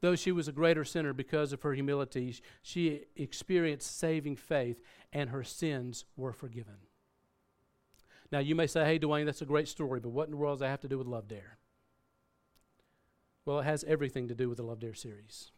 Though 0.00 0.16
she 0.16 0.32
was 0.32 0.48
a 0.48 0.52
greater 0.52 0.84
sinner 0.84 1.12
because 1.12 1.52
of 1.52 1.62
her 1.62 1.72
humility, 1.72 2.34
she 2.60 3.04
experienced 3.14 3.96
saving 3.96 4.36
faith 4.36 4.82
and 5.12 5.30
her 5.30 5.44
sins 5.44 6.04
were 6.16 6.32
forgiven. 6.32 6.78
Now, 8.32 8.38
you 8.40 8.54
may 8.54 8.66
say, 8.66 8.84
hey, 8.84 8.98
Dwayne, 8.98 9.26
that's 9.26 9.42
a 9.42 9.46
great 9.46 9.68
story, 9.68 10.00
but 10.00 10.10
what 10.10 10.24
in 10.26 10.32
the 10.32 10.36
world 10.36 10.54
does 10.54 10.60
that 10.60 10.68
have 10.68 10.80
to 10.80 10.88
do 10.88 10.98
with 10.98 11.06
Love 11.06 11.28
Dare? 11.28 11.58
Well, 13.44 13.60
it 13.60 13.64
has 13.64 13.84
everything 13.84 14.28
to 14.28 14.34
do 14.34 14.48
with 14.48 14.56
the 14.56 14.64
Love 14.64 14.80
Dare 14.80 14.94
series. 14.94 15.50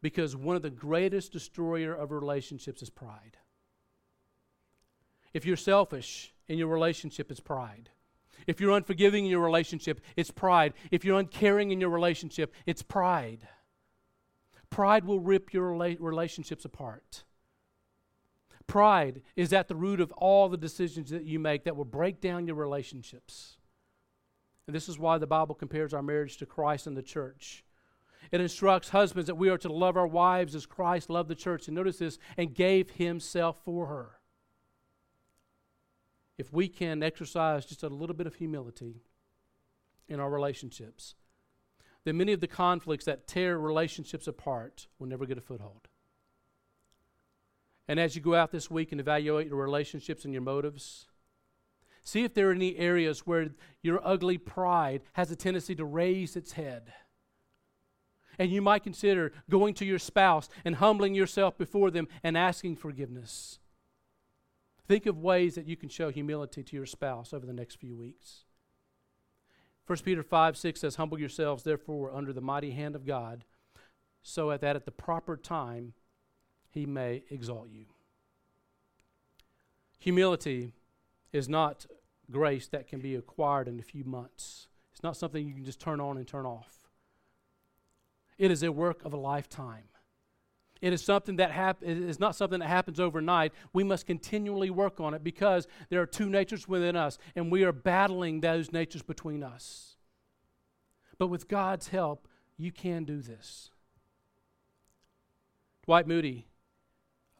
Because 0.00 0.34
one 0.34 0.56
of 0.56 0.62
the 0.62 0.70
greatest 0.70 1.32
destroyer 1.32 1.92
of 1.94 2.10
relationships 2.10 2.82
is 2.82 2.90
pride. 2.90 3.36
If 5.34 5.44
you're 5.44 5.56
selfish 5.56 6.32
in 6.48 6.58
your 6.58 6.68
relationship, 6.68 7.30
it's 7.30 7.40
pride. 7.40 7.90
If 8.46 8.60
you're 8.60 8.72
unforgiving 8.72 9.24
in 9.24 9.30
your 9.30 9.44
relationship, 9.44 10.00
it's 10.16 10.30
pride. 10.30 10.72
If 10.90 11.04
you're 11.04 11.18
uncaring 11.18 11.70
in 11.70 11.80
your 11.80 11.90
relationship, 11.90 12.54
it's 12.64 12.82
pride. 12.82 13.46
Pride 14.70 15.04
will 15.04 15.20
rip 15.20 15.52
your 15.52 15.72
relationships 15.72 16.64
apart. 16.64 17.24
Pride 18.68 19.22
is 19.34 19.52
at 19.52 19.66
the 19.66 19.74
root 19.74 20.00
of 20.00 20.12
all 20.12 20.48
the 20.48 20.56
decisions 20.56 21.10
that 21.10 21.24
you 21.24 21.40
make 21.40 21.64
that 21.64 21.74
will 21.74 21.84
break 21.84 22.20
down 22.20 22.46
your 22.46 22.54
relationships. 22.54 23.56
And 24.66 24.76
this 24.76 24.88
is 24.88 24.98
why 24.98 25.16
the 25.16 25.26
Bible 25.26 25.54
compares 25.54 25.94
our 25.94 26.02
marriage 26.02 26.36
to 26.36 26.46
Christ 26.46 26.86
and 26.86 26.96
the 26.96 27.02
church. 27.02 27.64
It 28.30 28.42
instructs 28.42 28.90
husbands 28.90 29.26
that 29.26 29.36
we 29.36 29.48
are 29.48 29.56
to 29.58 29.72
love 29.72 29.96
our 29.96 30.06
wives 30.06 30.54
as 30.54 30.66
Christ 30.66 31.08
loved 31.08 31.30
the 31.30 31.34
church. 31.34 31.66
And 31.66 31.74
notice 31.74 31.96
this, 31.96 32.18
and 32.36 32.54
gave 32.54 32.90
himself 32.90 33.58
for 33.64 33.86
her. 33.86 34.10
If 36.36 36.52
we 36.52 36.68
can 36.68 37.02
exercise 37.02 37.64
just 37.64 37.82
a 37.82 37.88
little 37.88 38.14
bit 38.14 38.26
of 38.26 38.34
humility 38.34 39.02
in 40.08 40.20
our 40.20 40.30
relationships, 40.30 41.14
then 42.04 42.18
many 42.18 42.34
of 42.34 42.40
the 42.40 42.46
conflicts 42.46 43.06
that 43.06 43.26
tear 43.26 43.58
relationships 43.58 44.28
apart 44.28 44.88
will 44.98 45.08
never 45.08 45.24
get 45.24 45.38
a 45.38 45.40
foothold. 45.40 45.88
And 47.88 47.98
as 47.98 48.14
you 48.14 48.20
go 48.20 48.34
out 48.34 48.52
this 48.52 48.70
week 48.70 48.92
and 48.92 49.00
evaluate 49.00 49.48
your 49.48 49.56
relationships 49.56 50.24
and 50.24 50.34
your 50.34 50.42
motives, 50.42 51.06
see 52.04 52.22
if 52.22 52.34
there 52.34 52.50
are 52.50 52.54
any 52.54 52.76
areas 52.76 53.20
where 53.20 53.48
your 53.82 54.06
ugly 54.06 54.36
pride 54.36 55.00
has 55.14 55.30
a 55.30 55.36
tendency 55.36 55.74
to 55.74 55.86
raise 55.86 56.36
its 56.36 56.52
head. 56.52 56.92
And 58.38 58.52
you 58.52 58.62
might 58.62 58.84
consider 58.84 59.32
going 59.50 59.74
to 59.74 59.86
your 59.86 59.98
spouse 59.98 60.48
and 60.64 60.76
humbling 60.76 61.14
yourself 61.14 61.56
before 61.56 61.90
them 61.90 62.06
and 62.22 62.36
asking 62.36 62.76
forgiveness. 62.76 63.58
Think 64.86 65.06
of 65.06 65.18
ways 65.18 65.54
that 65.54 65.66
you 65.66 65.76
can 65.76 65.88
show 65.88 66.10
humility 66.10 66.62
to 66.62 66.76
your 66.76 66.86
spouse 66.86 67.32
over 67.32 67.46
the 67.46 67.52
next 67.52 67.76
few 67.76 67.96
weeks. 67.96 68.44
1 69.86 69.98
Peter 70.04 70.22
5 70.22 70.56
6 70.56 70.80
says, 70.80 70.96
Humble 70.96 71.18
yourselves, 71.18 71.62
therefore, 71.62 72.14
under 72.14 72.32
the 72.32 72.40
mighty 72.42 72.72
hand 72.72 72.94
of 72.94 73.06
God, 73.06 73.44
so 74.22 74.50
that 74.56 74.76
at 74.76 74.84
the 74.84 74.90
proper 74.90 75.36
time 75.36 75.94
he 76.70 76.86
may 76.86 77.22
exalt 77.30 77.68
you. 77.70 77.86
Humility 79.98 80.72
is 81.32 81.48
not 81.48 81.86
grace 82.30 82.68
that 82.68 82.86
can 82.86 83.00
be 83.00 83.14
acquired 83.14 83.68
in 83.68 83.78
a 83.78 83.82
few 83.82 84.04
months. 84.04 84.68
It's 84.92 85.02
not 85.02 85.16
something 85.16 85.46
you 85.46 85.54
can 85.54 85.64
just 85.64 85.80
turn 85.80 86.00
on 86.00 86.16
and 86.16 86.26
turn 86.26 86.46
off. 86.46 86.88
It 88.38 88.50
is 88.50 88.62
a 88.62 88.70
work 88.70 89.04
of 89.04 89.12
a 89.12 89.16
lifetime. 89.16 89.84
It 90.80 90.92
is 90.92 91.02
something 91.02 91.36
that 91.36 91.50
hap- 91.50 91.82
it 91.82 91.98
is 91.98 92.20
not 92.20 92.36
something 92.36 92.60
that 92.60 92.68
happens 92.68 93.00
overnight. 93.00 93.52
We 93.72 93.82
must 93.82 94.06
continually 94.06 94.70
work 94.70 95.00
on 95.00 95.12
it 95.12 95.24
because 95.24 95.66
there 95.90 96.00
are 96.00 96.06
two 96.06 96.28
natures 96.28 96.68
within 96.68 96.94
us, 96.94 97.18
and 97.34 97.50
we 97.50 97.64
are 97.64 97.72
battling 97.72 98.40
those 98.40 98.70
natures 98.70 99.02
between 99.02 99.42
us. 99.42 99.96
But 101.18 101.28
with 101.28 101.48
God's 101.48 101.88
help, 101.88 102.28
you 102.56 102.70
can 102.70 103.04
do 103.04 103.20
this. 103.20 103.70
Dwight 105.84 106.06
Moody 106.06 106.47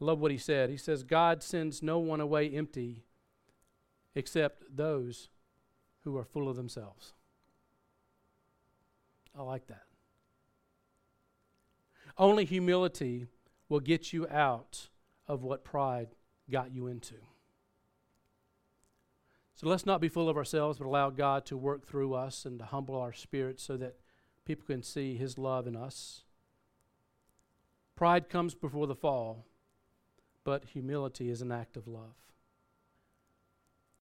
I 0.00 0.04
love 0.04 0.20
what 0.20 0.30
he 0.30 0.38
said. 0.38 0.70
He 0.70 0.76
says, 0.76 1.02
God 1.02 1.42
sends 1.42 1.82
no 1.82 1.98
one 1.98 2.20
away 2.20 2.48
empty 2.50 3.04
except 4.14 4.64
those 4.74 5.28
who 6.04 6.16
are 6.16 6.24
full 6.24 6.48
of 6.48 6.56
themselves. 6.56 7.14
I 9.36 9.42
like 9.42 9.66
that. 9.68 9.82
Only 12.16 12.44
humility 12.44 13.26
will 13.68 13.80
get 13.80 14.12
you 14.12 14.26
out 14.28 14.88
of 15.26 15.42
what 15.42 15.64
pride 15.64 16.08
got 16.50 16.72
you 16.72 16.86
into. 16.86 17.14
So 19.54 19.68
let's 19.68 19.86
not 19.86 20.00
be 20.00 20.08
full 20.08 20.28
of 20.28 20.36
ourselves, 20.36 20.78
but 20.78 20.86
allow 20.86 21.10
God 21.10 21.44
to 21.46 21.56
work 21.56 21.84
through 21.84 22.14
us 22.14 22.44
and 22.44 22.60
to 22.60 22.64
humble 22.64 22.96
our 22.96 23.12
spirits 23.12 23.62
so 23.62 23.76
that 23.76 23.96
people 24.44 24.64
can 24.64 24.82
see 24.82 25.16
His 25.16 25.36
love 25.36 25.66
in 25.66 25.74
us. 25.74 26.22
Pride 27.96 28.28
comes 28.28 28.54
before 28.54 28.86
the 28.86 28.94
fall 28.94 29.44
but 30.48 30.64
humility 30.64 31.28
is 31.28 31.42
an 31.42 31.52
act 31.52 31.76
of 31.76 31.86
love. 31.86 32.14